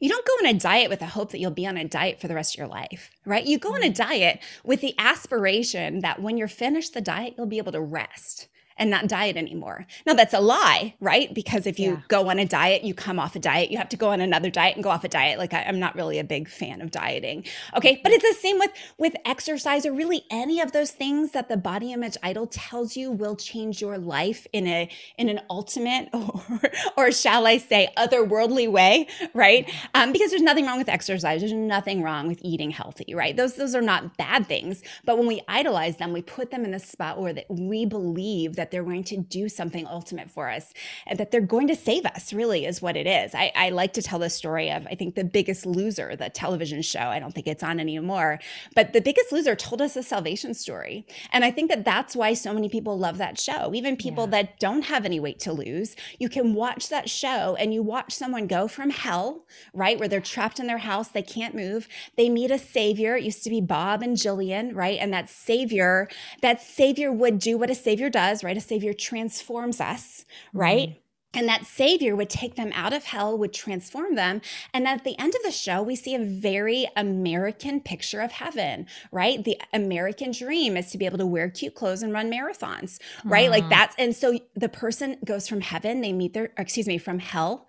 You 0.00 0.10
don't 0.10 0.26
go 0.26 0.32
on 0.40 0.46
a 0.54 0.58
diet 0.58 0.90
with 0.90 1.00
the 1.00 1.06
hope 1.06 1.30
that 1.32 1.38
you'll 1.38 1.50
be 1.50 1.66
on 1.66 1.78
a 1.78 1.84
diet 1.84 2.20
for 2.20 2.28
the 2.28 2.34
rest 2.34 2.54
of 2.54 2.58
your 2.58 2.66
life, 2.66 3.10
right? 3.24 3.46
You 3.46 3.58
go 3.58 3.74
on 3.74 3.82
a 3.82 3.90
mm. 3.90 3.94
diet 3.94 4.40
with 4.62 4.82
the 4.82 4.94
aspiration 4.98 6.00
that 6.00 6.20
when 6.20 6.36
you're 6.36 6.48
finished 6.48 6.92
the 6.92 7.00
diet, 7.00 7.34
you'll 7.36 7.46
be 7.46 7.58
able 7.58 7.72
to 7.72 7.80
rest 7.80 8.48
and 8.78 8.90
not 8.90 9.08
diet 9.08 9.36
anymore. 9.36 9.86
Now 10.06 10.14
that's 10.14 10.34
a 10.34 10.40
lie, 10.40 10.94
right? 11.00 11.32
Because 11.32 11.66
if 11.66 11.78
you 11.78 11.92
yeah. 11.92 12.00
go 12.08 12.28
on 12.28 12.38
a 12.38 12.44
diet, 12.44 12.84
you 12.84 12.94
come 12.94 13.18
off 13.18 13.34
a 13.34 13.38
diet, 13.38 13.70
you 13.70 13.78
have 13.78 13.88
to 13.90 13.96
go 13.96 14.10
on 14.10 14.20
another 14.20 14.50
diet 14.50 14.74
and 14.74 14.84
go 14.84 14.90
off 14.90 15.04
a 15.04 15.08
diet. 15.08 15.38
Like 15.38 15.54
I, 15.54 15.62
am 15.62 15.78
not 15.78 15.94
really 15.94 16.18
a 16.18 16.24
big 16.24 16.48
fan 16.48 16.80
of 16.80 16.90
dieting. 16.90 17.44
Okay. 17.76 18.00
But 18.02 18.12
it's 18.12 18.22
the 18.22 18.40
same 18.40 18.58
with 18.58 18.70
with 18.98 19.14
exercise 19.24 19.86
or 19.86 19.92
really 19.92 20.24
any 20.30 20.60
of 20.60 20.72
those 20.72 20.90
things 20.90 21.32
that 21.32 21.48
the 21.48 21.56
body 21.56 21.92
image 21.92 22.16
idol 22.22 22.46
tells 22.46 22.96
you 22.96 23.10
will 23.10 23.36
change 23.36 23.80
your 23.80 23.98
life 23.98 24.46
in 24.52 24.66
a 24.66 24.88
in 25.18 25.28
an 25.28 25.40
ultimate 25.48 26.08
or 26.12 26.60
or 26.96 27.12
shall 27.12 27.46
I 27.46 27.58
say 27.58 27.88
otherworldly 27.96 28.70
way, 28.70 29.08
right? 29.34 29.70
Um, 29.94 30.12
because 30.12 30.30
there's 30.30 30.42
nothing 30.42 30.66
wrong 30.66 30.78
with 30.78 30.88
exercise. 30.88 31.40
There's 31.40 31.52
nothing 31.52 32.02
wrong 32.02 32.28
with 32.28 32.40
eating 32.42 32.70
healthy, 32.70 33.14
right? 33.14 33.36
Those 33.36 33.54
those 33.54 33.74
are 33.74 33.82
not 33.82 34.16
bad 34.16 34.46
things. 34.46 34.82
But 35.04 35.18
when 35.18 35.26
we 35.26 35.40
idolize 35.48 35.96
them, 35.96 36.12
we 36.12 36.22
put 36.22 36.50
them 36.50 36.64
in 36.64 36.72
the 36.72 36.78
spot 36.78 37.20
where 37.20 37.32
that 37.32 37.46
we 37.48 37.86
believe 37.86 38.56
that 38.56 38.65
that 38.66 38.72
they're 38.72 38.82
going 38.82 39.04
to 39.04 39.16
do 39.18 39.48
something 39.48 39.86
ultimate 39.86 40.28
for 40.28 40.50
us 40.50 40.72
and 41.06 41.20
that 41.20 41.30
they're 41.30 41.40
going 41.40 41.68
to 41.68 41.76
save 41.76 42.04
us, 42.04 42.32
really, 42.32 42.66
is 42.66 42.82
what 42.82 42.96
it 42.96 43.06
is. 43.06 43.32
I, 43.32 43.52
I 43.54 43.70
like 43.70 43.92
to 43.92 44.02
tell 44.02 44.18
the 44.18 44.28
story 44.28 44.72
of, 44.72 44.84
I 44.88 44.96
think, 44.96 45.14
The 45.14 45.22
Biggest 45.22 45.66
Loser, 45.66 46.16
the 46.16 46.30
television 46.30 46.82
show. 46.82 46.98
I 46.98 47.20
don't 47.20 47.32
think 47.32 47.46
it's 47.46 47.62
on 47.62 47.78
anymore, 47.78 48.40
but 48.74 48.92
The 48.92 49.00
Biggest 49.00 49.30
Loser 49.30 49.54
told 49.54 49.80
us 49.80 49.94
a 49.94 50.02
salvation 50.02 50.52
story. 50.52 51.06
And 51.32 51.44
I 51.44 51.52
think 51.52 51.70
that 51.70 51.84
that's 51.84 52.16
why 52.16 52.34
so 52.34 52.52
many 52.52 52.68
people 52.68 52.98
love 52.98 53.18
that 53.18 53.38
show. 53.38 53.72
Even 53.72 53.96
people 53.96 54.24
yeah. 54.24 54.42
that 54.42 54.58
don't 54.58 54.82
have 54.82 55.04
any 55.04 55.20
weight 55.20 55.38
to 55.40 55.52
lose, 55.52 55.94
you 56.18 56.28
can 56.28 56.54
watch 56.54 56.88
that 56.88 57.08
show 57.08 57.54
and 57.56 57.72
you 57.72 57.84
watch 57.84 58.12
someone 58.12 58.48
go 58.48 58.66
from 58.66 58.90
hell, 58.90 59.46
right, 59.74 59.96
where 59.96 60.08
they're 60.08 60.20
trapped 60.20 60.58
in 60.58 60.66
their 60.66 60.78
house, 60.78 61.08
they 61.08 61.22
can't 61.22 61.54
move. 61.54 61.86
They 62.16 62.28
meet 62.28 62.50
a 62.50 62.58
savior. 62.58 63.14
It 63.14 63.22
used 63.22 63.44
to 63.44 63.50
be 63.50 63.60
Bob 63.60 64.02
and 64.02 64.16
Jillian, 64.16 64.74
right? 64.74 64.98
And 65.00 65.12
that 65.12 65.30
savior, 65.30 66.08
that 66.42 66.60
savior 66.60 67.12
would 67.12 67.38
do 67.38 67.56
what 67.56 67.70
a 67.70 67.74
savior 67.76 68.10
does, 68.10 68.42
right? 68.42 68.55
Right? 68.56 68.62
A 68.62 68.66
savior 68.66 68.92
transforms 68.92 69.80
us, 69.80 70.24
right? 70.52 70.88
Mm-hmm. 70.88 71.00
And 71.34 71.48
that 71.48 71.66
savior 71.66 72.16
would 72.16 72.30
take 72.30 72.54
them 72.54 72.72
out 72.74 72.94
of 72.94 73.04
hell, 73.04 73.36
would 73.36 73.52
transform 73.52 74.14
them. 74.14 74.40
And 74.72 74.88
at 74.88 75.04
the 75.04 75.18
end 75.18 75.34
of 75.34 75.42
the 75.42 75.50
show, 75.50 75.82
we 75.82 75.94
see 75.94 76.14
a 76.14 76.24
very 76.24 76.88
American 76.96 77.80
picture 77.80 78.20
of 78.20 78.32
heaven, 78.32 78.86
right? 79.12 79.44
The 79.44 79.60
American 79.74 80.30
dream 80.30 80.78
is 80.78 80.90
to 80.92 80.98
be 80.98 81.04
able 81.04 81.18
to 81.18 81.26
wear 81.26 81.50
cute 81.50 81.74
clothes 81.74 82.02
and 82.02 82.10
run 82.10 82.30
marathons, 82.30 82.98
right? 83.22 83.50
Like 83.50 83.68
that's, 83.68 83.94
and 83.98 84.16
so 84.16 84.38
the 84.54 84.70
person 84.70 85.18
goes 85.26 85.46
from 85.46 85.60
heaven, 85.60 86.00
they 86.00 86.12
meet 86.12 86.32
their, 86.32 86.52
excuse 86.56 86.86
me, 86.86 86.96
from 86.96 87.18
hell 87.18 87.66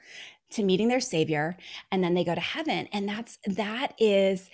to 0.51 0.63
meeting 0.63 0.87
their 0.87 1.01
savior, 1.01 1.57
and 1.91 2.01
then 2.01 2.13
they 2.13 2.23
go 2.23 2.35
to 2.35 2.39
heaven. 2.39 2.87
And 2.93 3.09
that's, 3.09 3.37
that 3.47 3.95
is, 3.99 4.49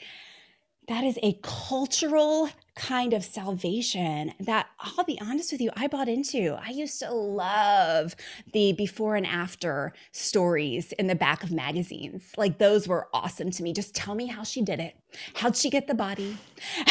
that 0.87 1.03
is 1.03 1.19
a 1.21 1.37
cultural 1.43 2.49
kind 2.75 3.13
of 3.13 3.23
salvation 3.23 4.33
that 4.39 4.67
I'll 4.79 5.05
be 5.05 5.19
honest 5.21 5.51
with 5.51 5.61
you, 5.61 5.71
I 5.75 5.87
bought 5.87 6.09
into. 6.09 6.57
I 6.59 6.69
used 6.69 6.99
to 6.99 7.11
love 7.11 8.15
the 8.51 8.73
before 8.73 9.15
and 9.15 9.27
after 9.27 9.93
stories 10.11 10.91
in 10.93 11.07
the 11.07 11.15
back 11.15 11.43
of 11.43 11.51
magazines. 11.51 12.31
Like 12.37 12.57
those 12.57 12.87
were 12.87 13.07
awesome 13.13 13.51
to 13.51 13.63
me. 13.63 13.73
Just 13.73 13.93
tell 13.93 14.15
me 14.15 14.27
how 14.27 14.43
she 14.43 14.61
did 14.61 14.79
it. 14.79 14.95
How'd 15.35 15.55
she 15.55 15.69
get 15.69 15.85
the 15.85 15.93
body? 15.93 16.37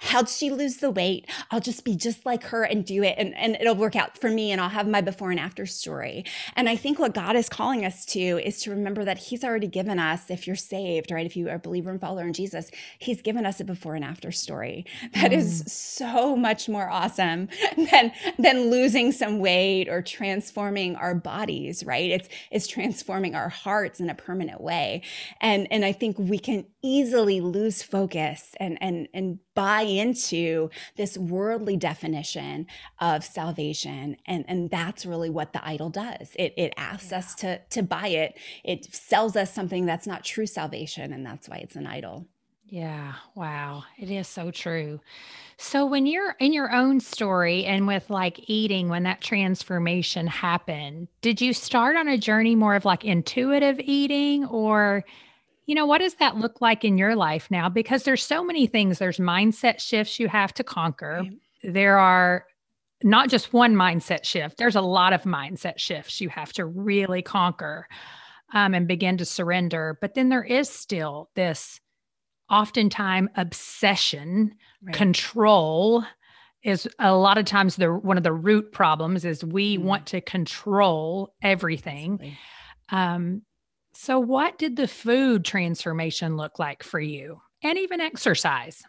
How'd 0.00 0.28
she 0.28 0.50
lose 0.50 0.78
the 0.78 0.90
weight? 0.90 1.26
I'll 1.52 1.60
just 1.60 1.84
be 1.84 1.94
just 1.94 2.26
like 2.26 2.42
her 2.44 2.64
and 2.64 2.84
do 2.84 3.04
it 3.04 3.14
and, 3.16 3.36
and 3.36 3.56
it'll 3.60 3.76
work 3.76 3.94
out 3.94 4.18
for 4.18 4.28
me 4.28 4.50
and 4.50 4.60
I'll 4.60 4.68
have 4.68 4.88
my 4.88 5.00
before 5.00 5.30
and 5.30 5.38
after 5.38 5.66
story. 5.66 6.24
And 6.56 6.68
I 6.68 6.74
think 6.74 6.98
what 6.98 7.14
God 7.14 7.36
is 7.36 7.48
calling 7.48 7.84
us 7.84 8.04
to 8.06 8.20
is 8.20 8.60
to 8.62 8.70
remember 8.70 9.04
that 9.04 9.18
He's 9.18 9.44
already 9.44 9.68
given 9.68 9.98
us, 10.00 10.30
if 10.30 10.46
you're 10.46 10.56
saved, 10.56 11.12
right? 11.12 11.26
If 11.26 11.36
you 11.36 11.48
are 11.48 11.54
a 11.54 11.58
believer 11.60 11.90
and 11.90 12.00
follower 12.00 12.26
in 12.26 12.32
Jesus, 12.32 12.70
He's 12.98 13.22
given 13.22 13.46
us 13.46 13.60
a 13.60 13.64
before 13.64 13.94
and 13.94 14.04
after 14.04 14.32
story 14.32 14.84
that 15.20 15.32
mm. 15.32 15.36
is 15.36 15.64
so 15.66 16.36
much 16.36 16.68
more 16.68 16.88
awesome 16.88 17.48
than 17.90 18.12
than 18.38 18.70
losing 18.70 19.12
some 19.12 19.38
weight 19.38 19.88
or 19.88 20.02
transforming 20.02 20.96
our 20.96 21.14
bodies 21.14 21.84
right? 21.84 22.10
It's 22.10 22.28
it's 22.50 22.66
transforming 22.66 23.34
our 23.34 23.48
hearts 23.48 24.00
in 24.00 24.10
a 24.10 24.14
permanent 24.14 24.60
way. 24.60 25.02
And 25.40 25.68
and 25.70 25.84
i 25.84 25.92
think 25.92 26.18
we 26.18 26.38
can 26.38 26.66
easily 26.82 27.40
lose 27.40 27.82
focus 27.82 28.54
and 28.58 28.78
and 28.80 29.08
and 29.12 29.38
buy 29.54 29.82
into 29.82 30.70
this 30.96 31.18
worldly 31.18 31.76
definition 31.76 32.66
of 32.98 33.24
salvation. 33.24 34.16
And 34.26 34.44
and 34.48 34.70
that's 34.70 35.04
really 35.04 35.30
what 35.30 35.52
the 35.52 35.66
idol 35.66 35.90
does. 35.90 36.30
It 36.36 36.54
it 36.56 36.72
asks 36.76 37.10
yeah. 37.10 37.18
us 37.18 37.34
to 37.36 37.58
to 37.58 37.82
buy 37.82 38.08
it. 38.08 38.38
It 38.64 38.94
sells 38.94 39.36
us 39.36 39.52
something 39.52 39.86
that's 39.86 40.06
not 40.06 40.24
true 40.24 40.46
salvation 40.46 41.12
and 41.12 41.24
that's 41.24 41.48
why 41.48 41.56
it's 41.58 41.76
an 41.76 41.86
idol 41.86 42.26
yeah, 42.70 43.14
wow. 43.34 43.84
It 43.98 44.10
is 44.10 44.28
so 44.28 44.50
true. 44.52 45.00
So 45.58 45.86
when 45.86 46.06
you're 46.06 46.36
in 46.40 46.52
your 46.52 46.72
own 46.72 47.00
story 47.00 47.64
and 47.66 47.86
with 47.86 48.10
like 48.10 48.40
eating 48.48 48.88
when 48.88 49.02
that 49.04 49.20
transformation 49.22 50.26
happened, 50.28 51.08
did 51.22 51.40
you 51.40 51.52
start 51.52 51.96
on 51.96 52.08
a 52.08 52.18
journey 52.18 52.54
more 52.56 52.76
of 52.76 52.84
like 52.84 53.04
intuitive 53.04 53.80
eating 53.80 54.46
or 54.46 55.04
you 55.66 55.74
know, 55.76 55.86
what 55.86 55.98
does 55.98 56.14
that 56.16 56.36
look 56.36 56.60
like 56.60 56.84
in 56.84 56.98
your 56.98 57.16
life 57.16 57.48
now 57.50 57.68
because 57.68 58.04
there's 58.04 58.24
so 58.24 58.44
many 58.44 58.66
things 58.66 58.98
there's 58.98 59.18
mindset 59.18 59.80
shifts 59.80 60.18
you 60.20 60.28
have 60.28 60.52
to 60.54 60.64
conquer. 60.64 61.20
Right. 61.22 61.32
There 61.62 61.98
are 61.98 62.46
not 63.02 63.30
just 63.30 63.52
one 63.52 63.74
mindset 63.76 64.24
shift. 64.24 64.58
There's 64.58 64.76
a 64.76 64.80
lot 64.82 65.12
of 65.12 65.22
mindset 65.22 65.78
shifts 65.78 66.20
you 66.20 66.28
have 66.30 66.52
to 66.54 66.66
really 66.66 67.22
conquer. 67.22 67.86
um, 68.52 68.74
and 68.74 68.88
begin 68.88 69.16
to 69.18 69.24
surrender. 69.24 69.98
But 70.00 70.14
then 70.14 70.28
there 70.28 70.44
is 70.44 70.68
still 70.68 71.30
this 71.36 71.80
oftentimes 72.50 73.30
obsession, 73.36 74.54
right. 74.82 74.94
control 74.94 76.04
is 76.62 76.88
a 76.98 77.14
lot 77.14 77.38
of 77.38 77.44
times 77.46 77.76
the 77.76 77.92
one 77.92 78.16
of 78.16 78.22
the 78.22 78.32
root 78.32 78.72
problems 78.72 79.24
is 79.24 79.44
we 79.44 79.78
mm. 79.78 79.82
want 79.82 80.06
to 80.06 80.20
control 80.20 81.34
everything. 81.42 82.36
Um, 82.90 83.42
so 83.94 84.18
what 84.18 84.58
did 84.58 84.76
the 84.76 84.88
food 84.88 85.44
transformation 85.44 86.36
look 86.36 86.58
like 86.58 86.82
for 86.82 87.00
you? 87.00 87.40
And 87.62 87.76
even 87.76 88.00
exercise. 88.00 88.82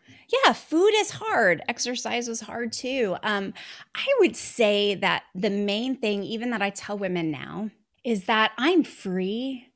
Yeah, 0.45 0.53
food 0.53 0.93
is 0.95 1.11
hard. 1.11 1.61
Exercise 1.67 2.29
was 2.29 2.39
hard 2.39 2.71
too. 2.71 3.17
Um, 3.21 3.53
I 3.93 4.07
would 4.19 4.35
say 4.37 4.95
that 4.95 5.23
the 5.35 5.49
main 5.49 5.97
thing, 5.97 6.23
even 6.23 6.51
that 6.51 6.61
I 6.61 6.69
tell 6.69 6.97
women 6.97 7.31
now, 7.31 7.69
is 8.05 8.25
that 8.25 8.53
I'm 8.57 8.83
free, 8.83 9.67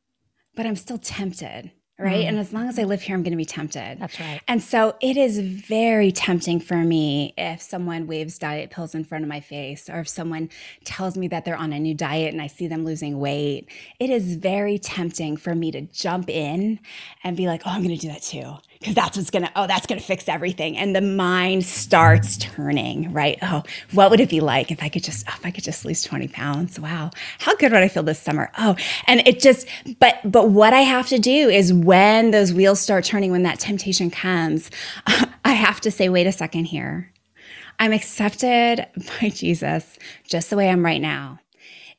but 0.55 0.65
I'm 0.65 0.77
still 0.77 0.97
tempted 0.97 1.71
right? 1.97 2.25
Mm. 2.25 2.29
And 2.29 2.39
as 2.39 2.51
long 2.51 2.67
as 2.67 2.77
I 2.77 2.83
live 2.83 3.01
here, 3.01 3.15
I'm 3.15 3.23
going 3.23 3.31
to 3.31 3.37
be 3.37 3.45
tempted. 3.45 3.97
That's 3.99 4.19
right. 4.19 4.41
And 4.47 4.61
so 4.61 4.95
it 5.01 5.15
is 5.17 5.39
very 5.39 6.11
tempting 6.11 6.59
for 6.59 6.77
me 6.77 7.33
if 7.37 7.61
someone 7.61 8.07
waves 8.07 8.37
diet 8.37 8.69
pills 8.69 8.95
in 8.95 9.03
front 9.03 9.23
of 9.23 9.29
my 9.29 9.39
face 9.39 9.89
or 9.89 9.99
if 9.99 10.09
someone 10.09 10.49
tells 10.83 11.17
me 11.17 11.27
that 11.29 11.45
they're 11.45 11.55
on 11.55 11.71
a 11.71 11.79
new 11.79 11.93
diet 11.93 12.33
and 12.33 12.41
I 12.41 12.47
see 12.47 12.67
them 12.67 12.83
losing 12.83 13.19
weight. 13.19 13.69
It 13.99 14.09
is 14.09 14.35
very 14.35 14.77
tempting 14.77 15.37
for 15.37 15.55
me 15.55 15.71
to 15.71 15.81
jump 15.81 16.29
in 16.29 16.79
and 17.23 17.37
be 17.37 17.47
like, 17.47 17.61
oh, 17.65 17.71
I'm 17.71 17.83
going 17.83 17.95
to 17.95 18.01
do 18.01 18.09
that 18.09 18.21
too 18.21 18.55
because 18.85 18.93
that's 18.93 19.17
what's 19.17 19.31
gonna 19.31 19.51
oh 19.55 19.65
that's 19.65 19.87
gonna 19.87 19.99
fix 19.99 20.29
everything. 20.29 20.77
And 20.77 20.95
the 20.95 21.01
mind 21.01 21.65
starts 21.65 22.37
turning 22.37 23.11
right? 23.11 23.39
Oh 23.41 23.63
what 23.93 24.11
would 24.11 24.19
it 24.19 24.29
be 24.29 24.41
like 24.41 24.69
if 24.69 24.83
i 24.83 24.89
could 24.89 25.03
just 25.03 25.25
oh, 25.27 25.33
if 25.35 25.43
i 25.43 25.49
could 25.49 25.63
just 25.63 25.85
lose 25.85 26.03
20 26.03 26.27
pounds? 26.27 26.79
Wow. 26.79 27.09
How 27.39 27.55
good 27.55 27.71
would 27.71 27.81
i 27.81 27.87
feel 27.87 28.03
this 28.03 28.19
summer? 28.19 28.51
Oh 28.59 28.75
and 29.07 29.27
it 29.27 29.39
just 29.39 29.67
but 29.99 30.19
but 30.23 30.51
what 30.51 30.71
i 30.71 30.81
have 30.81 31.07
to 31.07 31.17
do 31.17 31.49
is 31.49 31.73
when 31.73 32.29
those 32.29 32.53
wheels 32.53 32.79
start 32.79 33.03
turning 33.05 33.31
when 33.31 33.41
that 33.41 33.59
temptation 33.59 34.11
comes 34.11 34.69
i 35.45 35.53
have 35.53 35.81
to 35.81 35.89
say 35.89 36.07
wait 36.07 36.27
a 36.27 36.31
second 36.31 36.65
here. 36.65 37.11
I'm 37.79 37.91
accepted 37.91 38.85
by 39.19 39.29
jesus 39.29 39.97
just 40.29 40.51
the 40.51 40.57
way 40.57 40.69
i'm 40.69 40.85
right 40.85 41.01
now 41.01 41.39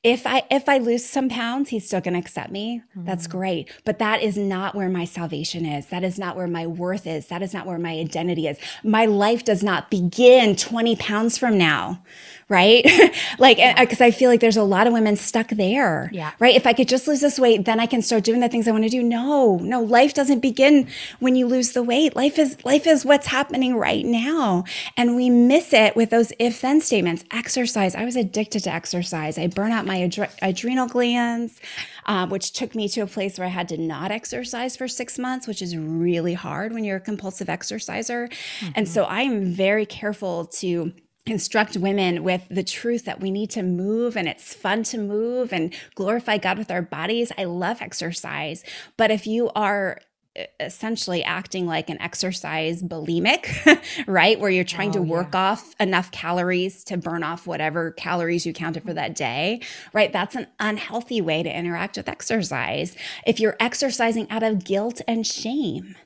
if 0.07 0.25
I 0.25 0.45
if 0.53 0.69
I 0.69 0.79
lose 0.79 1.05
some 1.05 1.29
pounds, 1.29 1.71
he's 1.71 1.85
still 1.85 2.01
going 2.01 2.15
to 2.15 2.21
accept 2.21 2.53
me. 2.53 2.81
Mm-hmm. 2.91 3.07
That's 3.07 3.27
great. 3.27 3.73
But 3.85 3.99
that 3.99 4.23
is 4.23 4.37
not 4.37 4.77
where 4.77 4.89
my 4.89 5.05
salvation 5.05 5.67
is. 5.67 5.87
That 5.87 6.05
is 6.05 6.17
not 6.17 6.37
where 6.37 6.47
my 6.47 6.65
worth 6.65 7.09
is. 7.09 7.27
That 7.27 7.43
is 7.43 7.53
not 7.53 7.67
where 7.67 7.77
my 7.77 7.91
identity 7.91 8.47
is. 8.47 8.57
My 8.85 9.07
life 9.07 9.45
does 9.45 9.65
not 9.65 9.91
begin 9.91 10.55
20 10.55 10.95
pounds 10.95 11.37
from 11.37 11.59
now 11.59 12.05
right? 12.49 12.85
like, 13.39 13.57
because 13.57 14.01
yeah. 14.01 14.07
I 14.07 14.11
feel 14.11 14.31
like 14.31 14.41
there's 14.41 14.57
a 14.57 14.63
lot 14.63 14.87
of 14.87 14.93
women 14.93 15.17
stuck 15.17 15.49
there, 15.49 16.11
yeah. 16.13 16.33
right? 16.39 16.55
If 16.55 16.67
I 16.67 16.73
could 16.73 16.89
just 16.89 17.09
lose 17.09 17.21
this 17.21 17.39
weight, 17.39 17.65
then 17.65 17.81
I 17.81 17.87
can 17.87 18.03
start 18.03 18.23
doing 18.23 18.41
the 18.41 18.49
things 18.49 18.69
I 18.69 18.71
want 18.71 18.85
to 18.85 18.91
do. 18.91 19.03
No, 19.03 19.57
no, 19.57 19.83
life 19.83 20.15
doesn't 20.15 20.41
begin 20.41 20.89
when 21.19 21.35
you 21.35 21.47
lose 21.47 21.73
the 21.73 21.83
weight. 21.83 22.15
Life 22.15 22.39
is 22.39 22.57
life 22.65 22.87
is 22.87 23.05
what's 23.05 23.27
happening 23.27 23.77
right 23.77 24.05
now, 24.05 24.65
and 24.97 25.17
we 25.17 25.29
miss 25.29 25.73
it 25.73 25.97
with 25.97 26.11
those 26.11 26.33
if 26.39 26.61
then 26.61 26.81
statements. 26.81 27.25
Exercise. 27.33 27.95
I 27.95 28.05
was 28.05 28.17
addicted 28.17 28.63
to 28.65 28.73
exercise. 28.73 29.39
I 29.39 29.49
burn 29.49 29.73
out 29.73 29.85
my 29.85 29.99
adre- 29.99 30.33
adrenal 30.43 30.87
glands. 30.87 31.61
Um, 32.09 32.31
which 32.31 32.53
took 32.53 32.77
me 32.77 32.89
to 32.91 33.01
a 33.01 33.07
place 33.09 33.37
where 33.37 33.49
I 33.49 33.51
had 33.51 33.69
to 33.71 33.77
not 33.77 34.13
exercise 34.13 34.77
for 34.77 34.87
six 34.87 35.19
months, 35.19 35.49
which 35.49 35.61
is 35.61 35.77
really 35.77 36.35
hard 36.35 36.73
when 36.73 36.85
you're 36.85 36.99
a 36.99 37.01
compulsive 37.01 37.49
exerciser. 37.49 38.29
Mm-hmm. 38.29 38.73
And 38.77 38.89
so 38.89 39.03
I 39.03 39.23
am 39.23 39.47
very 39.47 39.87
careful 39.87 40.45
to 40.61 40.93
instruct 41.27 41.77
women 41.77 42.23
with 42.23 42.47
the 42.49 42.63
truth 42.63 43.05
that 43.05 43.21
we 43.21 43.31
need 43.31 43.51
to 43.51 43.63
move 43.63 44.17
and 44.17 44.29
it's 44.29 44.55
fun 44.55 44.85
to 44.85 44.99
move 44.99 45.53
and 45.53 45.75
glorify 45.95 46.39
God 46.39 46.57
with 46.57 46.71
our 46.71 46.83
bodies. 46.83 47.33
I 47.37 47.45
love 47.45 47.83
exercise, 47.83 48.63
but 48.97 49.11
if 49.11 49.27
you 49.27 49.51
are 49.57 50.01
uh, 50.39 50.45
essentially 50.61 51.25
acting 51.25 51.67
like 51.67 51.91
an 51.91 52.01
exercise 52.01 52.81
bulimic, 52.81 53.49
right? 54.07 54.39
Where 54.39 54.51
you're 54.51 54.65
trying 54.65 54.91
oh, 54.91 54.95
to 54.95 55.03
work 55.03 55.31
yeah. 55.33 55.51
off 55.51 55.75
enough 55.81 56.13
calories 56.13 56.85
to 56.85 56.97
burn 56.97 57.25
off 57.25 57.47
whatever 57.47 57.91
calories 57.93 58.47
you 58.47 58.53
counted 58.53 58.85
for 58.85 58.95
that 58.95 59.17
day, 59.17 59.61
right? 59.93 60.13
That's 60.13 60.37
an 60.37 60.47
unhealthy 60.61 61.21
way 61.21 61.43
to 61.43 61.59
interact 61.59 61.97
with 61.97 62.09
exercise. 62.09 62.97
If 63.27 63.41
you're 63.41 63.57
exercising 63.59 64.31
out 64.31 64.45
of 64.45 64.65
guilt 64.65 65.01
and 65.09 65.27
shame, 65.27 65.97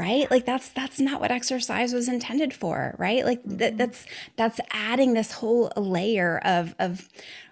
right? 0.00 0.30
Like 0.30 0.46
that's 0.46 0.70
that's 0.70 0.98
not 0.98 1.20
what 1.20 1.30
exercise 1.30 1.92
was 1.92 2.08
intended 2.08 2.54
for 2.54 2.94
right? 2.98 3.22
Like 3.22 3.42
th- 3.44 3.58
mm-hmm. 3.58 3.76
that's 3.76 4.06
that's 4.36 4.60
adding 4.70 5.12
this 5.12 5.30
whole 5.30 5.70
layer 5.76 6.40
of 6.42 6.74
of 6.78 7.06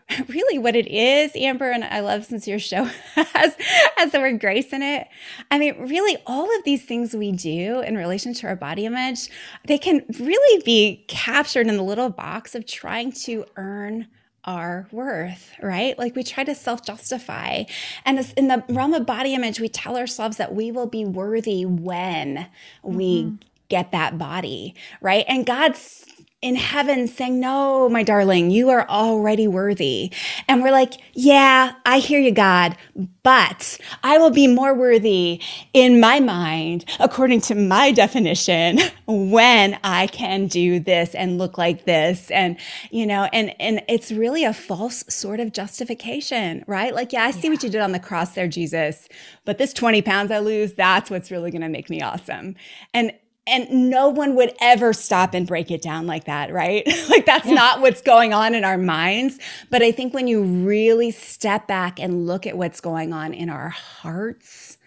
really 0.28 0.56
what 0.56 0.74
it 0.74 0.87
is 0.87 1.30
amber 1.37 1.70
and 1.70 1.84
i 1.84 2.00
love 2.00 2.24
since 2.24 2.48
your 2.48 2.58
show 2.58 2.84
has 3.14 3.54
has 3.96 4.11
the 4.11 4.18
word 4.18 4.40
grace 4.40 4.72
in 4.72 4.80
it. 4.80 5.06
I 5.50 5.58
mean 5.58 5.78
really 5.87 6.16
all 6.26 6.46
of 6.56 6.64
these 6.64 6.82
things 6.82 7.14
we 7.14 7.30
do 7.30 7.80
in 7.80 7.94
relation 7.94 8.32
to 8.32 8.46
our 8.46 8.56
body 8.56 8.87
image 8.87 9.28
they 9.66 9.76
can 9.76 10.02
really 10.18 10.62
be 10.64 11.04
captured 11.08 11.66
in 11.66 11.76
the 11.76 11.82
little 11.82 12.08
box 12.08 12.54
of 12.54 12.64
trying 12.64 13.12
to 13.26 13.44
earn 13.56 14.06
our 14.44 14.87
worth, 14.92 15.53
right? 15.62 15.98
Like 15.98 16.16
we 16.16 16.22
try 16.22 16.44
to 16.44 16.55
self 16.55 16.85
justify. 16.85 17.64
And 18.05 18.33
in 18.37 18.48
the 18.48 18.64
realm 18.68 18.94
of 18.94 19.07
body 19.07 19.35
image, 19.35 19.61
we 19.61 19.68
tell 19.68 19.96
ourselves 19.96 20.37
that 20.38 20.55
we 20.55 20.70
will 20.72 20.87
be 20.87 21.05
worthy 21.05 21.64
when 21.64 22.37
mm-hmm. 22.37 22.96
we 22.96 23.38
get 23.68 23.92
that 23.92 24.16
body, 24.18 24.74
right? 25.01 25.24
And 25.29 25.44
God's 25.44 26.07
in 26.40 26.55
heaven 26.55 27.09
saying, 27.09 27.40
No, 27.40 27.88
my 27.88 28.05
darling, 28.05 28.51
you 28.51 28.70
are 28.70 28.88
already 28.88 29.48
worthy. 29.48 30.12
And 30.46 30.62
we're 30.62 30.70
like, 30.70 30.94
Yeah, 31.12 31.72
I 31.85 31.98
hear 31.98 32.20
you, 32.20 32.31
God, 32.31 32.77
but 33.24 33.79
I 34.05 34.18
will 34.18 34.31
be 34.31 34.46
more 34.46 34.72
worthy 34.72 35.40
in 35.74 35.98
my 35.98 36.20
mind, 36.20 36.85
according 37.01 37.40
to 37.42 37.57
my 37.57 37.90
definition, 37.90 38.79
when 39.07 39.79
I 39.83 40.07
can 40.07 40.46
do 40.46 40.79
this 40.79 41.14
and 41.14 41.38
look 41.38 41.59
like 41.59 41.87
this. 41.87 42.31
And, 42.31 42.57
you 42.92 43.05
know, 43.05 43.29
and, 43.33 43.55
and 43.61 43.83
it's 43.88 44.12
really 44.12 44.44
a 44.44 44.55
false 44.55 45.05
sort 45.09 45.40
of 45.40 45.53
justification, 45.53 46.64
right? 46.68 46.94
Like, 46.94 47.12
yeah, 47.12 47.24
I 47.24 47.33
see 47.33 47.48
yeah. 47.48 47.51
what 47.51 47.62
you 47.64 47.70
did 47.70 47.81
on 47.81 47.90
the 47.90 47.98
cross 47.98 48.35
there, 48.35 48.48
Jesus, 48.48 49.09
but 49.44 49.59
this 49.59 49.72
20 49.72 50.03
pounds 50.03 50.31
I 50.31 50.38
lose, 50.38 50.74
that's 50.74 51.11
what's 51.11 51.33
really 51.33 51.51
going 51.51 51.62
to 51.62 51.68
make 51.68 51.90
me 51.90 52.01
awesome. 52.01 52.55
And, 52.94 53.12
and 53.48 53.90
no 53.90 54.08
one 54.08 54.34
would 54.37 54.54
ever 54.61 54.92
stop 54.92 55.34
and 55.34 55.46
break 55.46 55.70
it 55.70 55.82
down 55.82 56.06
like 56.06 56.24
that, 56.24 56.52
right? 56.52 56.87
like 57.08 57.26
that's 57.26 57.46
yeah. 57.46 57.54
not 57.54 57.80
what's 57.80 58.02
going 58.02 58.32
on 58.32 58.54
in 58.54 58.64
our 58.64 58.78
minds. 58.78 59.38
But 59.70 59.82
I 59.82 59.92
think 59.92 60.14
when 60.14 60.26
you 60.26 60.42
really 60.42 61.11
step 61.11 61.66
back 61.66 61.98
and 61.98 62.26
look 62.26 62.46
at 62.46 62.56
what's 62.56 62.80
going 62.80 63.12
on 63.12 63.34
in 63.34 63.50
our 63.50 63.68
hearts, 63.68 64.78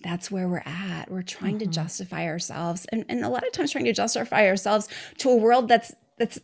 that's 0.00 0.30
where 0.30 0.48
we're 0.48 0.62
at. 0.64 1.10
We're 1.10 1.22
trying 1.22 1.58
mm-hmm. 1.58 1.70
to 1.70 1.74
justify 1.74 2.26
ourselves. 2.26 2.86
And, 2.92 3.04
and 3.08 3.24
a 3.24 3.28
lot 3.28 3.46
of 3.46 3.52
times 3.52 3.72
trying 3.72 3.84
to 3.86 3.92
justify 3.92 4.46
ourselves 4.46 4.88
to 5.18 5.30
a 5.30 5.36
world 5.36 5.68
that's 5.68 5.92
that's 6.18 6.38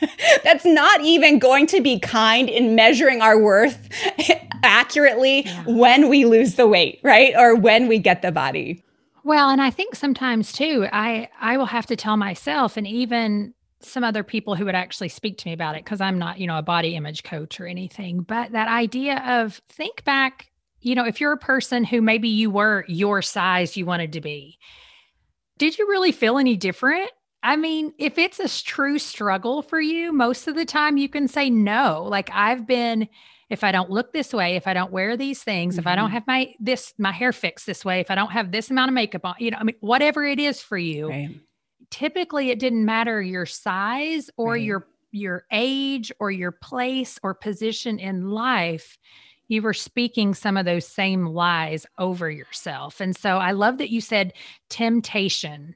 that's 0.44 0.64
not 0.64 1.00
even 1.02 1.38
going 1.38 1.66
to 1.66 1.80
be 1.80 1.98
kind 1.98 2.48
in 2.48 2.74
measuring 2.74 3.20
our 3.20 3.38
worth 3.38 3.88
accurately 4.62 5.44
yeah. 5.44 5.64
when 5.66 6.08
we 6.08 6.24
lose 6.24 6.54
the 6.54 6.66
weight, 6.66 7.00
right? 7.02 7.34
Or 7.36 7.54
when 7.54 7.88
we 7.88 7.98
get 7.98 8.22
the 8.22 8.32
body. 8.32 8.82
Well, 9.24 9.50
and 9.50 9.60
I 9.60 9.70
think 9.70 9.94
sometimes 9.94 10.52
too, 10.52 10.86
I 10.92 11.28
I 11.40 11.56
will 11.56 11.66
have 11.66 11.86
to 11.86 11.96
tell 11.96 12.16
myself 12.16 12.76
and 12.76 12.86
even 12.86 13.54
some 13.80 14.02
other 14.02 14.24
people 14.24 14.54
who 14.54 14.64
would 14.64 14.74
actually 14.74 15.08
speak 15.08 15.38
to 15.38 15.48
me 15.48 15.52
about 15.52 15.76
it 15.76 15.84
because 15.84 16.00
I'm 16.00 16.18
not, 16.18 16.38
you 16.38 16.46
know, 16.46 16.58
a 16.58 16.62
body 16.62 16.96
image 16.96 17.22
coach 17.22 17.60
or 17.60 17.66
anything, 17.66 18.22
but 18.22 18.52
that 18.52 18.68
idea 18.68 19.22
of 19.24 19.60
think 19.68 20.02
back, 20.04 20.50
you 20.80 20.94
know, 20.94 21.04
if 21.04 21.20
you're 21.20 21.32
a 21.32 21.38
person 21.38 21.84
who 21.84 22.00
maybe 22.02 22.28
you 22.28 22.50
were 22.50 22.84
your 22.88 23.22
size 23.22 23.76
you 23.76 23.86
wanted 23.86 24.12
to 24.14 24.20
be, 24.20 24.58
did 25.58 25.78
you 25.78 25.88
really 25.88 26.12
feel 26.12 26.38
any 26.38 26.56
different? 26.56 27.10
I 27.42 27.56
mean, 27.56 27.92
if 27.98 28.18
it's 28.18 28.40
a 28.40 28.64
true 28.64 28.98
struggle 28.98 29.62
for 29.62 29.80
you, 29.80 30.12
most 30.12 30.48
of 30.48 30.54
the 30.54 30.64
time 30.64 30.96
you 30.96 31.08
can 31.08 31.28
say 31.28 31.50
no. 31.50 32.04
Like 32.08 32.30
I've 32.32 32.66
been 32.66 33.08
if 33.50 33.64
I 33.64 33.72
don't 33.72 33.90
look 33.90 34.12
this 34.12 34.32
way, 34.32 34.56
if 34.56 34.66
I 34.66 34.74
don't 34.74 34.92
wear 34.92 35.16
these 35.16 35.42
things, 35.42 35.74
mm-hmm. 35.74 35.80
if 35.80 35.86
I 35.86 35.96
don't 35.96 36.06
mm-hmm. 36.06 36.14
have 36.14 36.26
my 36.26 36.54
this 36.60 36.94
my 36.98 37.12
hair 37.12 37.32
fixed 37.32 37.66
this 37.66 37.84
way, 37.84 38.00
if 38.00 38.10
I 38.10 38.14
don't 38.14 38.32
have 38.32 38.52
this 38.52 38.70
amount 38.70 38.90
of 38.90 38.94
makeup 38.94 39.24
on, 39.24 39.34
you 39.38 39.50
know, 39.50 39.58
I 39.58 39.64
mean, 39.64 39.76
whatever 39.80 40.24
it 40.24 40.38
is 40.38 40.60
for 40.60 40.78
you. 40.78 41.08
Right. 41.08 41.40
Typically, 41.90 42.50
it 42.50 42.58
didn't 42.58 42.84
matter 42.84 43.22
your 43.22 43.46
size 43.46 44.30
or 44.36 44.52
right. 44.52 44.62
your 44.62 44.86
your 45.10 45.44
age 45.50 46.12
or 46.20 46.30
your 46.30 46.52
place 46.52 47.18
or 47.22 47.32
position 47.32 47.98
in 47.98 48.28
life 48.28 48.98
you 49.48 49.62
were 49.62 49.74
speaking 49.74 50.34
some 50.34 50.56
of 50.56 50.66
those 50.66 50.86
same 50.86 51.26
lies 51.26 51.86
over 51.98 52.30
yourself. 52.30 53.00
And 53.00 53.16
so 53.16 53.38
I 53.38 53.52
love 53.52 53.78
that 53.78 53.90
you 53.90 54.00
said 54.00 54.34
temptation. 54.68 55.74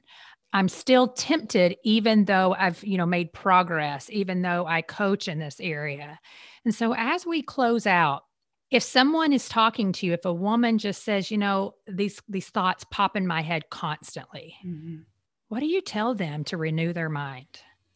I'm 0.53 0.69
still 0.69 1.07
tempted 1.07 1.75
even 1.83 2.25
though 2.25 2.55
I've, 2.57 2.83
you 2.83 2.97
know, 2.97 3.07
made 3.07 3.33
progress, 3.33 4.09
even 4.11 4.43
though 4.43 4.67
I 4.67 4.83
coach 4.83 5.27
in 5.27 5.39
this 5.39 5.59
area. 5.59 6.19
And 6.65 6.73
so 6.73 6.93
as 6.95 7.25
we 7.25 7.41
close 7.41 7.85
out, 7.85 8.23
if 8.71 8.81
someone 8.81 9.33
is 9.33 9.47
talking 9.47 9.91
to 9.93 10.05
you, 10.05 10.13
if 10.13 10.25
a 10.25 10.33
woman 10.33 10.79
just 10.79 11.03
says, 11.03 11.29
you 11.29 11.37
know, 11.37 11.75
these 11.87 12.19
these 12.27 12.49
thoughts 12.49 12.83
pop 12.89 13.15
in 13.15 13.27
my 13.27 13.41
head 13.41 13.69
constantly, 13.69 14.55
mm-hmm. 14.65 15.01
what 15.49 15.59
do 15.59 15.67
you 15.67 15.81
tell 15.81 16.15
them 16.15 16.43
to 16.45 16.57
renew 16.57 16.91
their 16.91 17.09
mind? 17.09 17.47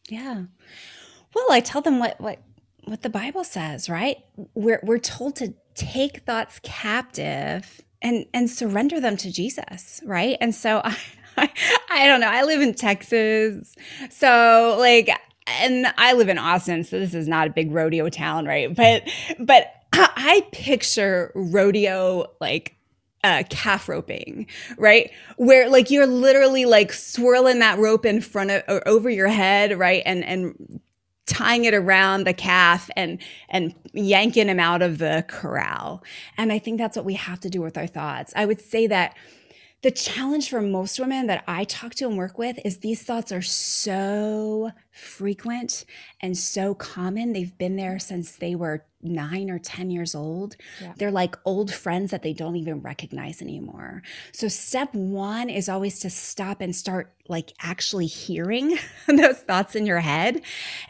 Yeah. 0.08 0.44
Well, 1.34 1.46
I 1.50 1.60
tell 1.60 1.80
them 1.80 1.98
what 1.98 2.20
what 2.20 2.40
what 2.84 3.02
the 3.02 3.10
Bible 3.10 3.44
says, 3.44 3.88
right? 3.90 4.18
We're 4.54 4.80
we're 4.84 4.98
told 4.98 5.36
to 5.36 5.52
take 5.74 6.18
thoughts 6.24 6.60
captive 6.62 7.80
and 8.00 8.26
and 8.32 8.48
surrender 8.48 9.00
them 9.00 9.16
to 9.18 9.32
Jesus, 9.32 10.00
right? 10.04 10.36
And 10.40 10.54
so 10.54 10.80
I 10.84 10.96
I, 11.36 11.50
I 11.90 12.06
don't 12.06 12.20
know. 12.20 12.30
I 12.30 12.42
live 12.42 12.60
in 12.60 12.74
Texas. 12.74 13.74
So 14.10 14.76
like 14.78 15.10
and 15.60 15.86
I 15.96 16.12
live 16.12 16.28
in 16.28 16.38
Austin, 16.38 16.84
so 16.84 16.98
this 16.98 17.14
is 17.14 17.28
not 17.28 17.48
a 17.48 17.50
big 17.50 17.72
rodeo 17.72 18.08
town, 18.08 18.46
right? 18.46 18.74
But 18.74 19.08
but 19.38 19.72
I 19.92 20.46
picture 20.52 21.32
rodeo 21.34 22.30
like 22.40 22.76
uh, 23.24 23.42
calf 23.50 23.88
roping, 23.88 24.46
right? 24.76 25.10
Where 25.36 25.68
like 25.68 25.90
you're 25.90 26.06
literally 26.06 26.64
like 26.64 26.92
swirling 26.92 27.58
that 27.60 27.78
rope 27.78 28.06
in 28.06 28.20
front 28.20 28.50
of 28.50 28.62
or 28.68 28.86
over 28.86 29.10
your 29.10 29.28
head, 29.28 29.78
right? 29.78 30.02
And 30.06 30.24
and 30.24 30.80
tying 31.26 31.64
it 31.66 31.74
around 31.74 32.24
the 32.24 32.32
calf 32.32 32.90
and 32.96 33.18
and 33.48 33.74
yanking 33.92 34.48
him 34.48 34.60
out 34.60 34.82
of 34.82 34.98
the 34.98 35.24
corral. 35.28 36.02
And 36.36 36.52
I 36.52 36.58
think 36.58 36.78
that's 36.78 36.96
what 36.96 37.04
we 37.04 37.14
have 37.14 37.40
to 37.40 37.50
do 37.50 37.60
with 37.60 37.76
our 37.76 37.86
thoughts. 37.86 38.32
I 38.34 38.46
would 38.46 38.60
say 38.60 38.86
that 38.86 39.16
the 39.82 39.90
challenge 39.92 40.50
for 40.50 40.60
most 40.60 40.98
women 40.98 41.28
that 41.28 41.44
I 41.46 41.62
talk 41.64 41.94
to 41.96 42.08
and 42.08 42.18
work 42.18 42.36
with 42.36 42.58
is 42.64 42.78
these 42.78 43.02
thoughts 43.02 43.30
are 43.30 43.42
so 43.42 44.72
frequent 44.90 45.84
and 46.20 46.36
so 46.36 46.74
common. 46.74 47.32
They've 47.32 47.56
been 47.56 47.76
there 47.76 48.00
since 48.00 48.32
they 48.32 48.56
were 48.56 48.84
nine 49.00 49.48
or 49.48 49.60
10 49.60 49.90
years 49.90 50.16
old. 50.16 50.56
Yeah. 50.80 50.94
They're 50.96 51.12
like 51.12 51.36
old 51.44 51.72
friends 51.72 52.10
that 52.10 52.22
they 52.22 52.32
don't 52.32 52.56
even 52.56 52.80
recognize 52.80 53.40
anymore. 53.40 54.02
So, 54.32 54.48
step 54.48 54.92
one 54.92 55.48
is 55.48 55.68
always 55.68 56.00
to 56.00 56.10
stop 56.10 56.60
and 56.60 56.74
start 56.74 57.14
like 57.28 57.52
actually 57.60 58.06
hearing 58.06 58.76
those 59.06 59.38
thoughts 59.38 59.76
in 59.76 59.86
your 59.86 60.00
head. 60.00 60.42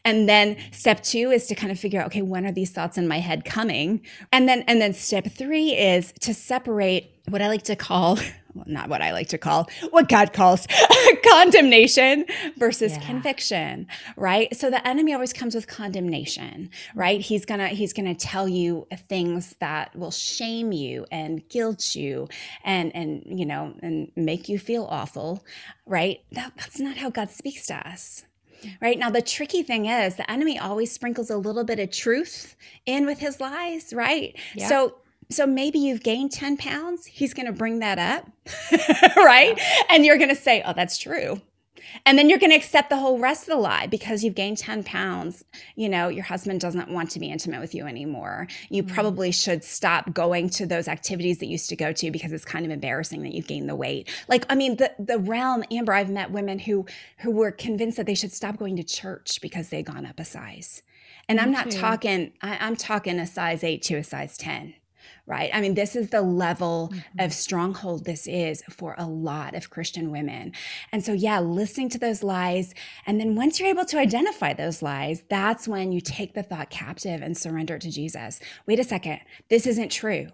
And 0.07 0.27
then 0.27 0.57
step 0.73 1.03
two 1.03 1.31
is 1.31 1.47
to 1.49 1.55
kind 1.55 1.71
of 1.71 1.79
figure 1.79 2.01
out, 2.01 2.07
okay, 2.07 2.23
when 2.23 2.47
are 2.47 2.53
these 2.53 2.71
thoughts 2.71 2.97
in 2.97 3.07
my 3.07 3.19
head 3.21 3.45
coming? 3.45 4.01
And 4.33 4.49
then, 4.49 4.63
and 4.63 4.81
then 4.81 4.95
step 4.95 5.27
three 5.27 5.77
is 5.77 6.13
to 6.21 6.33
separate 6.33 7.11
what 7.29 7.43
I 7.43 7.49
like 7.49 7.65
to 7.65 7.77
call 7.77 8.19
not 8.67 8.89
what 8.89 9.03
I 9.03 9.13
like 9.13 9.29
to 9.29 9.39
call, 9.39 9.69
what 9.91 10.09
God 10.09 10.33
calls 10.33 10.67
condemnation 11.31 12.25
versus 12.57 12.93
yeah. 12.93 13.07
conviction, 13.07 13.87
right? 14.17 14.55
So 14.57 14.71
the 14.71 14.87
enemy 14.87 15.15
always 15.15 15.33
comes 15.33 15.55
with 15.55 15.67
condemnation, 15.67 16.71
right? 16.95 17.21
He's 17.21 17.45
going 17.45 17.61
to 17.61 17.69
he's 17.69 17.93
going 17.93 18.07
to 18.07 18.15
tell 18.15 18.49
you 18.49 18.87
things 19.09 19.55
that 19.61 19.95
will 19.97 20.11
shame 20.11 20.73
you 20.73 21.07
and 21.11 21.47
guilt 21.49 21.95
you 21.95 22.29
and 22.65 22.95
and 22.95 23.23
you 23.27 23.47
know, 23.47 23.75
and 23.83 24.11
make 24.17 24.49
you 24.49 24.59
feel 24.59 24.87
awful, 24.91 25.45
right? 25.87 26.21
That, 26.33 26.53
that's 26.57 26.81
not 26.81 26.97
how 26.97 27.11
God 27.11 27.31
speaks 27.31 27.67
to 27.67 27.75
us. 27.89 28.25
Right 28.81 28.99
now, 28.99 29.11
the 29.11 29.23
tricky 29.23 29.63
thing 29.63 29.87
is 29.87 30.17
the 30.17 30.29
enemy 30.31 30.59
always 30.59 30.91
sprinkles 30.91 31.31
a 31.31 31.37
little 31.37 31.65
bit 31.65 31.79
of 31.79 31.91
truth 31.91 32.57
in 32.87 33.07
with 33.07 33.19
his 33.19 33.41
lies, 33.41 33.93
right? 33.93 34.37
Yeah. 34.55 34.69
So 34.69 34.97
so 35.31 35.47
maybe 35.47 35.79
you've 35.79 36.03
gained 36.03 36.33
10 36.33 36.57
pounds. 36.57 37.07
He's 37.07 37.35
going 37.35 37.47
to 37.47 37.53
bring 37.53 37.81
that 37.81 37.99
up, 37.99 38.27
right? 39.17 39.57
Yeah. 39.57 39.83
And 39.91 40.05
you're 40.05 40.17
going 40.17 40.31
to 40.31 40.35
say, 40.35 40.63
oh, 40.65 40.73
that's 40.73 40.97
true. 40.97 41.41
And 42.05 42.19
then 42.19 42.29
you're 42.29 42.39
going 42.39 42.51
to 42.51 42.57
accept 42.57 42.91
the 42.91 42.97
whole 42.97 43.19
rest 43.19 43.43
of 43.43 43.49
the 43.49 43.57
lie 43.57 43.87
because 43.87 44.23
you've 44.23 44.35
gained 44.35 44.59
10 44.59 44.85
pounds. 44.85 45.45
You 45.77 45.89
know, 45.89 46.09
your 46.09 46.25
husband 46.25 46.61
doesn't 46.61 46.91
want 46.91 47.11
to 47.11 47.19
be 47.19 47.31
intimate 47.31 47.61
with 47.61 47.75
you 47.75 47.87
anymore. 47.87 48.47
You 48.69 48.83
mm-hmm. 48.83 48.95
probably 48.95 49.33
should 49.33 49.65
stop 49.65 50.13
going 50.13 50.51
to 50.51 50.67
those 50.67 50.89
activities 50.89 51.39
that 51.39 51.47
you 51.47 51.53
used 51.53 51.69
to 51.71 51.77
go 51.77 51.93
to 51.93 52.11
because 52.11 52.33
it's 52.33 52.45
kind 52.45 52.65
of 52.65 52.71
embarrassing 52.71 53.23
that 53.23 53.33
you've 53.33 53.47
gained 53.47 53.69
the 53.69 53.77
weight. 53.77 54.09
Like, 54.29 54.45
I 54.51 54.55
mean, 54.55 54.77
the, 54.77 54.93
the 54.99 55.19
realm, 55.19 55.65
Amber, 55.71 55.93
I've 55.93 56.11
met 56.11 56.31
women 56.31 56.59
who, 56.59 56.87
who 57.19 57.31
were 57.31 57.51
convinced 57.51 57.97
that 57.97 58.07
they 58.07 58.15
should 58.15 58.33
stop 58.33 58.57
going 58.57 58.77
to 58.77 58.85
church 58.85 59.41
because 59.41 59.69
they'd 59.69 59.87
gone 59.87 60.07
up 60.07 60.21
a 60.21 60.25
size. 60.25 60.83
And 61.29 61.37
Me 61.37 61.43
I'm 61.43 61.53
not 61.53 61.71
too. 61.71 61.79
talking, 61.79 62.33
I, 62.43 62.59
I'm 62.61 62.77
talking 62.77 63.19
a 63.19 63.27
size 63.27 63.63
eight 63.65 63.83
to 63.83 63.97
a 63.97 64.05
size 64.05 64.37
10 64.39 64.75
right? 65.29 65.51
I 65.53 65.61
mean, 65.61 65.75
this 65.75 65.95
is 65.95 66.09
the 66.09 66.23
level 66.23 66.91
mm-hmm. 66.93 67.21
of 67.21 67.33
stronghold 67.33 68.05
this 68.05 68.27
is 68.27 68.63
for 68.71 68.95
a 68.99 69.07
lot 69.07 69.55
of 69.55 69.71
Christian 69.71 70.11
women. 70.11 70.53
And 70.91 71.05
so, 71.05 71.13
yeah, 71.13 71.39
listening 71.39 71.91
to 71.91 71.99
those 71.99 72.23
lies. 72.23 72.75
And 73.07 73.21
then 73.21 73.37
once 73.37 73.61
you're 73.61 73.69
able 73.69 73.85
to 73.85 73.99
identify 73.99 74.55
those 74.55 74.83
lies, 74.83 75.23
that's 75.29 75.69
when 75.69 75.93
you 75.93 76.01
take 76.01 76.35
the 76.35 76.43
thought 76.43 76.71
captive 76.71 77.21
and 77.23 77.37
surrender 77.37 77.77
it 77.77 77.83
to 77.83 77.91
Jesus. 77.91 78.41
Wait 78.67 78.81
a 78.81 78.85
second, 78.85 79.21
this 79.51 79.67
isn't 79.67 79.91
true. 79.91 80.29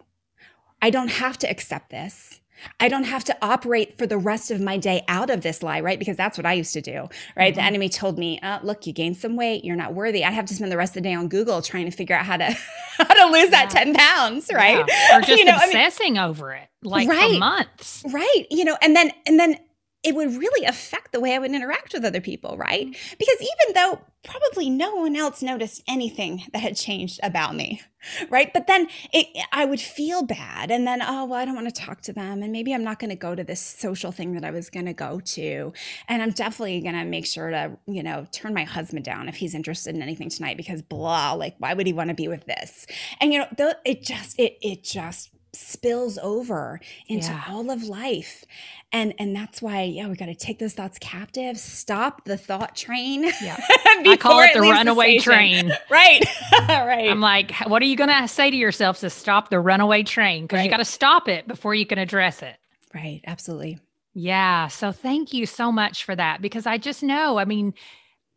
I 0.81 0.91
don't 0.91 1.11
have 1.11 1.39
to 1.39 1.51
accept 1.51 1.91
this. 1.91 2.41
I 2.81 2.89
don't 2.89 3.05
have 3.05 3.25
to 3.25 3.37
operate 3.43 3.99
for 3.99 4.07
the 4.07 4.19
rest 4.19 4.51
of 4.51 4.61
my 4.61 4.77
day 4.77 5.03
out 5.09 5.29
of 5.29 5.43
this 5.43 5.63
lie, 5.63 5.81
right? 5.81 5.99
Because 5.99 6.17
that's 6.17 6.39
what 6.39 6.47
I 6.47 6.53
used 6.53 6.73
to 6.75 6.81
do, 6.81 7.09
right? 7.37 7.53
Mm-hmm. 7.53 7.61
The 7.61 7.67
enemy 7.67 7.89
told 7.89 8.19
me, 8.19 8.39
oh, 8.43 8.61
"Look, 8.63 8.87
you 8.87 8.93
gained 8.93 9.17
some 9.17 9.37
weight. 9.37 9.65
You're 9.65 9.77
not 9.77 9.95
worthy." 9.95 10.25
I 10.25 10.31
have 10.31 10.47
to 10.47 10.55
spend 10.55 10.71
the 10.71 10.77
rest 10.77 10.91
of 10.91 11.03
the 11.03 11.09
day 11.09 11.15
on 11.15 11.29
Google 11.29 11.63
trying 11.63 11.87
to 11.87 11.91
figure 11.91 12.17
out 12.17 12.25
how 12.25 12.37
to 12.37 12.57
how 13.09 13.27
to 13.27 13.33
lose 13.33 13.45
yeah. 13.45 13.51
that 13.51 13.71
ten 13.71 13.95
pounds, 13.95 14.51
right? 14.53 14.85
Yeah. 14.87 15.19
Or 15.19 15.21
just 15.23 15.39
you 15.39 15.45
know, 15.45 15.57
obsessing 15.57 16.19
I 16.19 16.23
mean, 16.23 16.31
over 16.31 16.53
it, 16.53 16.69
like 16.83 17.09
right, 17.09 17.33
for 17.33 17.39
months, 17.39 18.05
right? 18.11 18.47
You 18.51 18.65
know, 18.65 18.77
and 18.83 18.95
then 18.95 19.11
and 19.27 19.39
then 19.39 19.59
it 20.05 20.15
would 20.15 20.37
really 20.37 20.67
affect 20.67 21.13
the 21.13 21.21
way 21.21 21.35
I 21.35 21.39
would 21.39 21.51
interact 21.51 21.95
with 21.95 22.05
other 22.05 22.21
people, 22.21 22.57
right? 22.57 22.87
Mm-hmm. 22.87 23.15
Because 23.19 23.41
even 23.41 23.75
though 23.75 24.01
probably 24.23 24.71
no 24.71 24.95
one 24.95 25.17
else 25.17 25.43
noticed 25.43 25.83
anything 25.87 26.43
that 26.53 26.61
had 26.61 26.77
changed 26.77 27.21
about 27.23 27.55
me, 27.55 27.81
right? 28.31 28.53
But 28.53 28.67
then 28.67 28.89
it, 29.13 29.27
I 29.53 29.65
would 29.65 29.81
feel 29.81 30.23
bad. 30.23 30.71
And 30.71 30.87
then, 30.87 31.01
oh, 31.03 31.25
well, 31.25 31.39
I 31.39 31.45
don't 31.45 31.55
want 31.55 31.75
to 31.75 31.83
talk 31.83 32.03
to 32.03 32.13
them. 32.13 32.43
And 32.43 32.53
maybe 32.53 32.75
I'm 32.75 32.85
not 32.85 32.99
going 32.99 33.11
to 33.11 33.17
go 33.17 33.35
to 33.35 33.45
this 33.45 33.61
social 33.61 34.13
thing 34.13 34.35
that 34.35 34.45
I 34.45 34.51
was 34.51 34.71
going 34.71 34.87
to 34.87 34.93
go 34.93 35.21
to. 35.21 35.73
And 36.09 36.23
I'm 36.23 36.31
definitely 36.31 36.81
going 36.81 36.95
to 36.95 37.05
make 37.05 37.27
sure 37.27 37.51
to, 37.51 37.77
you 37.87 38.03
know, 38.03 38.27
turn 38.31 38.55
my 38.55 38.65
husband 38.65 39.05
down 39.05 39.29
if 39.29 39.37
he's 39.37 39.55
interested 39.55 39.95
in 39.95 40.03
anything 40.03 40.29
tonight 40.29 40.57
because 40.57 40.83
blah, 40.83 41.33
like, 41.33 41.55
why 41.59 41.75
would 41.75 41.87
he 41.87 41.93
want 41.93 42.09
to 42.09 42.15
be 42.15 42.29
with 42.29 42.45
this? 42.47 42.87
And, 43.21 43.33
you 43.33 43.41
know, 43.41 43.73
it 43.85 44.03
just, 44.03 44.39
it, 44.39 44.59
it 44.61 44.83
just 44.83 45.31
spills 45.55 46.19
over 46.19 46.81
into 47.09 47.29
yeah. 47.29 47.45
all 47.49 47.71
of 47.71 47.85
life. 47.85 48.45
And 48.93 49.15
and 49.19 49.35
that's 49.35 49.61
why 49.61 49.83
yeah 49.83 50.07
we 50.09 50.17
got 50.17 50.27
to 50.27 50.35
take 50.35 50.59
those 50.59 50.75
thoughts 50.75 50.99
captive 51.01 51.59
stop 51.59 52.25
the 52.27 52.37
thought 52.37 52.77
train 52.77 53.25
yeah. 53.43 53.61
I 53.87 54.17
call 54.21 54.41
it 54.41 54.55
the 54.55 54.61
runaway 54.61 55.17
the 55.17 55.23
train. 55.25 55.73
Right 55.91 56.25
right. 56.69 57.11
I'm 57.11 57.21
like 57.21 57.53
what 57.67 57.83
are 57.83 57.87
you 57.87 57.97
going 57.97 58.11
to 58.11 58.29
say 58.29 58.51
to 58.51 58.57
yourself 58.57 59.01
to 59.01 59.11
stop 59.11 59.51
the 59.51 59.59
runaway 59.59 60.05
train? 60.05 60.45
Because 60.45 60.59
right. 60.59 60.65
you 60.65 60.71
got 60.71 60.77
to 60.77 60.85
stop 60.85 61.29
it 61.29 61.49
before 61.49 61.75
you 61.75 61.87
can 61.87 61.99
address 61.99 62.43
it. 62.43 62.57
Right 62.95 63.21
absolutely. 63.27 63.79
Yeah 64.13 64.69
so 64.69 64.93
thank 64.93 65.33
you 65.33 65.47
so 65.47 65.73
much 65.73 66.05
for 66.05 66.15
that 66.15 66.41
because 66.41 66.67
i 66.67 66.79
just 66.79 67.03
know 67.03 67.39
i 67.39 67.45
mean 67.45 67.75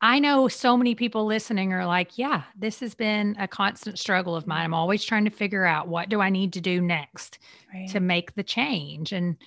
I 0.01 0.19
know 0.19 0.47
so 0.47 0.77
many 0.77 0.93
people 0.93 1.25
listening 1.25 1.73
are 1.73 1.85
like, 1.85 2.17
yeah, 2.17 2.43
this 2.55 2.79
has 2.81 2.93
been 2.93 3.35
a 3.39 3.47
constant 3.47 3.97
struggle 3.97 4.35
of 4.35 4.45
mine. 4.45 4.63
I'm 4.63 4.73
always 4.73 5.03
trying 5.03 5.25
to 5.25 5.31
figure 5.31 5.65
out 5.65 5.87
what 5.87 6.09
do 6.09 6.21
I 6.21 6.29
need 6.29 6.53
to 6.53 6.61
do 6.61 6.81
next 6.81 7.39
right. 7.73 7.89
to 7.89 7.99
make 7.99 8.35
the 8.35 8.43
change. 8.43 9.11
And 9.11 9.37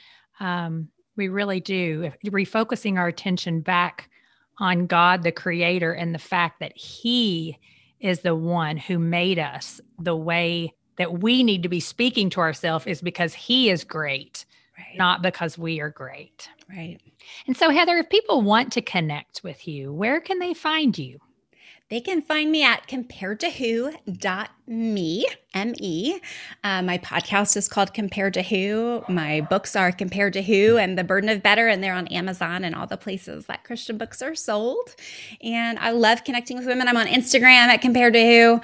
um, 0.41 0.89
we 1.17 1.29
really 1.29 1.61
do. 1.61 2.11
Refocusing 2.27 2.99
our 2.99 3.07
attention 3.07 3.61
back 3.61 4.11
on 4.59 4.87
God, 4.87 5.23
the 5.23 5.33
creator, 5.33 5.93
and 5.93 6.15
the 6.15 6.19
fact 6.19 6.59
that 6.61 6.77
He 6.77 7.59
is 8.01 8.21
the 8.21 8.35
one 8.35 8.77
who 8.77 8.99
made 8.99 9.39
us 9.39 9.81
the 9.99 10.17
way 10.17 10.75
that 10.97 11.21
we 11.21 11.43
need 11.43 11.63
to 11.63 11.69
be 11.69 11.81
speaking 11.81 12.29
to 12.31 12.41
ourselves 12.41 12.87
is 12.87 13.01
because 13.01 13.35
He 13.35 13.71
is 13.71 13.85
great, 13.85 14.45
right. 14.91 14.99
not 14.99 15.23
because 15.23 15.57
we 15.57 15.81
are 15.81 15.91
great. 15.91 16.49
Right. 16.69 16.99
And 17.47 17.57
so, 17.57 17.71
Heather, 17.71 17.99
if 17.99 18.11
people 18.11 18.43
want 18.43 18.73
to 18.73 18.83
connect 18.83 19.43
with 19.43 19.67
you, 19.67 19.93
where 19.93 20.21
can 20.21 20.39
they 20.39 20.55
find 20.55 20.97
you? 20.99 21.21
They 21.91 22.01
can 22.01 22.23
find 22.23 22.53
me 22.53 22.63
at 22.63 22.87
compared 22.87 23.41
to 23.41 23.51
who.me, 23.51 25.27
M-E. 25.55 26.21
Uh, 26.63 26.83
my 26.83 26.99
podcast 26.99 27.57
is 27.57 27.67
called 27.67 27.93
Compared 27.93 28.35
to 28.35 28.43
Who. 28.43 29.03
My 29.09 29.41
books 29.41 29.75
are 29.75 29.91
Compared 29.91 30.35
to 30.35 30.43
Who 30.43 30.77
and 30.77 30.97
The 30.97 31.03
Burden 31.03 31.29
of 31.29 31.43
Better, 31.43 31.67
and 31.67 31.83
they're 31.83 31.95
on 31.95 32.07
Amazon 32.07 32.63
and 32.63 32.77
all 32.77 32.87
the 32.87 32.97
places 32.97 33.47
that 33.47 33.65
Christian 33.65 33.99
books 33.99 34.23
are 34.23 34.37
sold. 34.37 34.95
And 35.43 35.81
I 35.81 35.91
love 35.91 36.23
connecting 36.23 36.57
with 36.59 36.67
women. 36.67 36.87
I'm 36.87 36.97
on 36.97 37.09
Instagram 37.09 37.67
at 37.67 37.83
Compared 37.83 38.13
to 38.13 38.25
Who. 38.25 38.61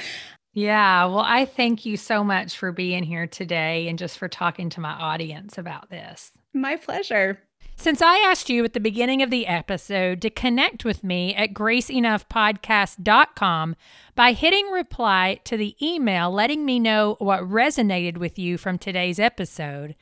Yeah, 0.56 1.04
well, 1.04 1.18
I 1.18 1.44
thank 1.44 1.84
you 1.84 1.98
so 1.98 2.24
much 2.24 2.56
for 2.56 2.72
being 2.72 3.02
here 3.02 3.26
today 3.26 3.88
and 3.88 3.98
just 3.98 4.16
for 4.16 4.26
talking 4.26 4.70
to 4.70 4.80
my 4.80 4.92
audience 4.92 5.58
about 5.58 5.90
this. 5.90 6.32
My 6.54 6.76
pleasure. 6.76 7.42
Since 7.76 8.00
I 8.00 8.16
asked 8.20 8.48
you 8.48 8.64
at 8.64 8.72
the 8.72 8.80
beginning 8.80 9.20
of 9.20 9.28
the 9.28 9.46
episode 9.46 10.22
to 10.22 10.30
connect 10.30 10.82
with 10.82 11.04
me 11.04 11.34
at 11.34 11.52
graceenoughpodcast.com 11.52 13.76
by 14.14 14.32
hitting 14.32 14.70
reply 14.70 15.40
to 15.44 15.58
the 15.58 15.76
email 15.86 16.30
letting 16.30 16.64
me 16.64 16.78
know 16.78 17.16
what 17.18 17.42
resonated 17.42 18.16
with 18.16 18.38
you 18.38 18.56
from 18.56 18.78
today's 18.78 19.20
episode, 19.20 19.94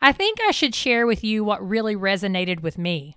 I 0.00 0.12
think 0.12 0.38
I 0.46 0.52
should 0.52 0.76
share 0.76 1.04
with 1.04 1.24
you 1.24 1.42
what 1.42 1.68
really 1.68 1.96
resonated 1.96 2.60
with 2.60 2.78
me. 2.78 3.16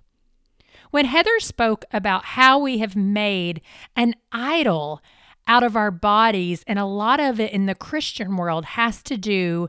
When 0.90 1.04
Heather 1.04 1.38
spoke 1.38 1.84
about 1.92 2.24
how 2.24 2.58
we 2.58 2.78
have 2.78 2.96
made 2.96 3.60
an 3.94 4.16
idol 4.32 5.00
out 5.46 5.62
of 5.62 5.76
our 5.76 5.90
bodies, 5.90 6.64
and 6.66 6.78
a 6.78 6.84
lot 6.84 7.20
of 7.20 7.40
it 7.40 7.52
in 7.52 7.66
the 7.66 7.74
Christian 7.74 8.36
world 8.36 8.64
has 8.64 9.02
to 9.04 9.16
do 9.16 9.68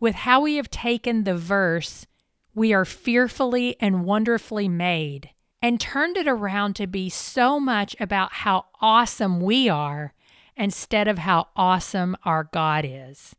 with 0.00 0.14
how 0.14 0.40
we 0.40 0.56
have 0.56 0.70
taken 0.70 1.24
the 1.24 1.36
verse 1.36 2.06
we 2.54 2.72
are 2.72 2.84
fearfully 2.84 3.76
and 3.80 4.04
wonderfully 4.04 4.68
made, 4.68 5.30
and 5.60 5.80
turned 5.80 6.16
it 6.16 6.28
around 6.28 6.74
to 6.76 6.86
be 6.86 7.08
so 7.08 7.58
much 7.58 7.96
about 7.98 8.32
how 8.32 8.66
awesome 8.80 9.40
we 9.40 9.68
are 9.68 10.14
instead 10.56 11.08
of 11.08 11.18
how 11.18 11.48
awesome 11.56 12.16
our 12.24 12.44
God 12.44 12.84
is. 12.86 13.34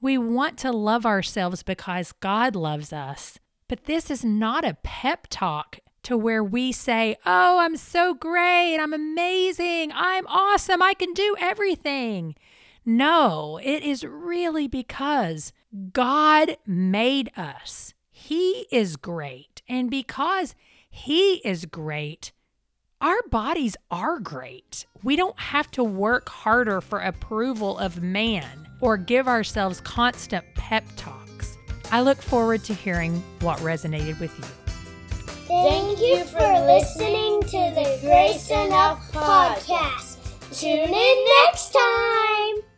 We 0.00 0.18
want 0.18 0.58
to 0.58 0.70
love 0.70 1.06
ourselves 1.06 1.62
because 1.62 2.12
God 2.12 2.54
loves 2.54 2.92
us. 2.92 3.38
But 3.68 3.84
this 3.84 4.10
is 4.10 4.22
not 4.22 4.66
a 4.66 4.76
pep 4.82 5.28
talk 5.30 5.78
to 6.04 6.16
where 6.16 6.42
we 6.42 6.72
say, 6.72 7.16
Oh, 7.24 7.58
I'm 7.58 7.76
so 7.76 8.14
great. 8.14 8.78
I'm 8.78 8.92
amazing. 8.92 9.92
I'm 9.94 10.26
awesome. 10.26 10.82
I 10.82 10.94
can 10.94 11.12
do 11.12 11.36
everything. 11.40 12.34
No, 12.84 13.60
it 13.62 13.82
is 13.82 14.04
really 14.04 14.66
because 14.66 15.52
God 15.92 16.56
made 16.66 17.30
us. 17.36 17.94
He 18.10 18.66
is 18.70 18.96
great. 18.96 19.62
And 19.68 19.90
because 19.90 20.54
He 20.90 21.34
is 21.44 21.64
great, 21.66 22.32
our 23.00 23.20
bodies 23.30 23.76
are 23.90 24.18
great. 24.18 24.86
We 25.02 25.16
don't 25.16 25.38
have 25.38 25.70
to 25.72 25.82
work 25.82 26.28
harder 26.28 26.80
for 26.80 27.00
approval 27.00 27.78
of 27.78 28.02
man 28.02 28.68
or 28.80 28.96
give 28.96 29.26
ourselves 29.26 29.80
constant 29.80 30.44
pep 30.54 30.84
talks. 30.96 31.56
I 31.90 32.00
look 32.00 32.22
forward 32.22 32.64
to 32.64 32.74
hearing 32.74 33.22
what 33.40 33.58
resonated 33.58 34.20
with 34.20 34.36
you. 34.38 34.61
Thank 35.52 36.00
you 36.00 36.24
for 36.24 36.40
listening 36.64 37.42
to 37.42 37.74
the 37.76 37.98
Grace 38.00 38.50
Enough 38.50 39.12
podcast. 39.12 40.16
Tune 40.58 40.94
in 40.94 41.24
next 41.44 41.74
time. 41.74 42.71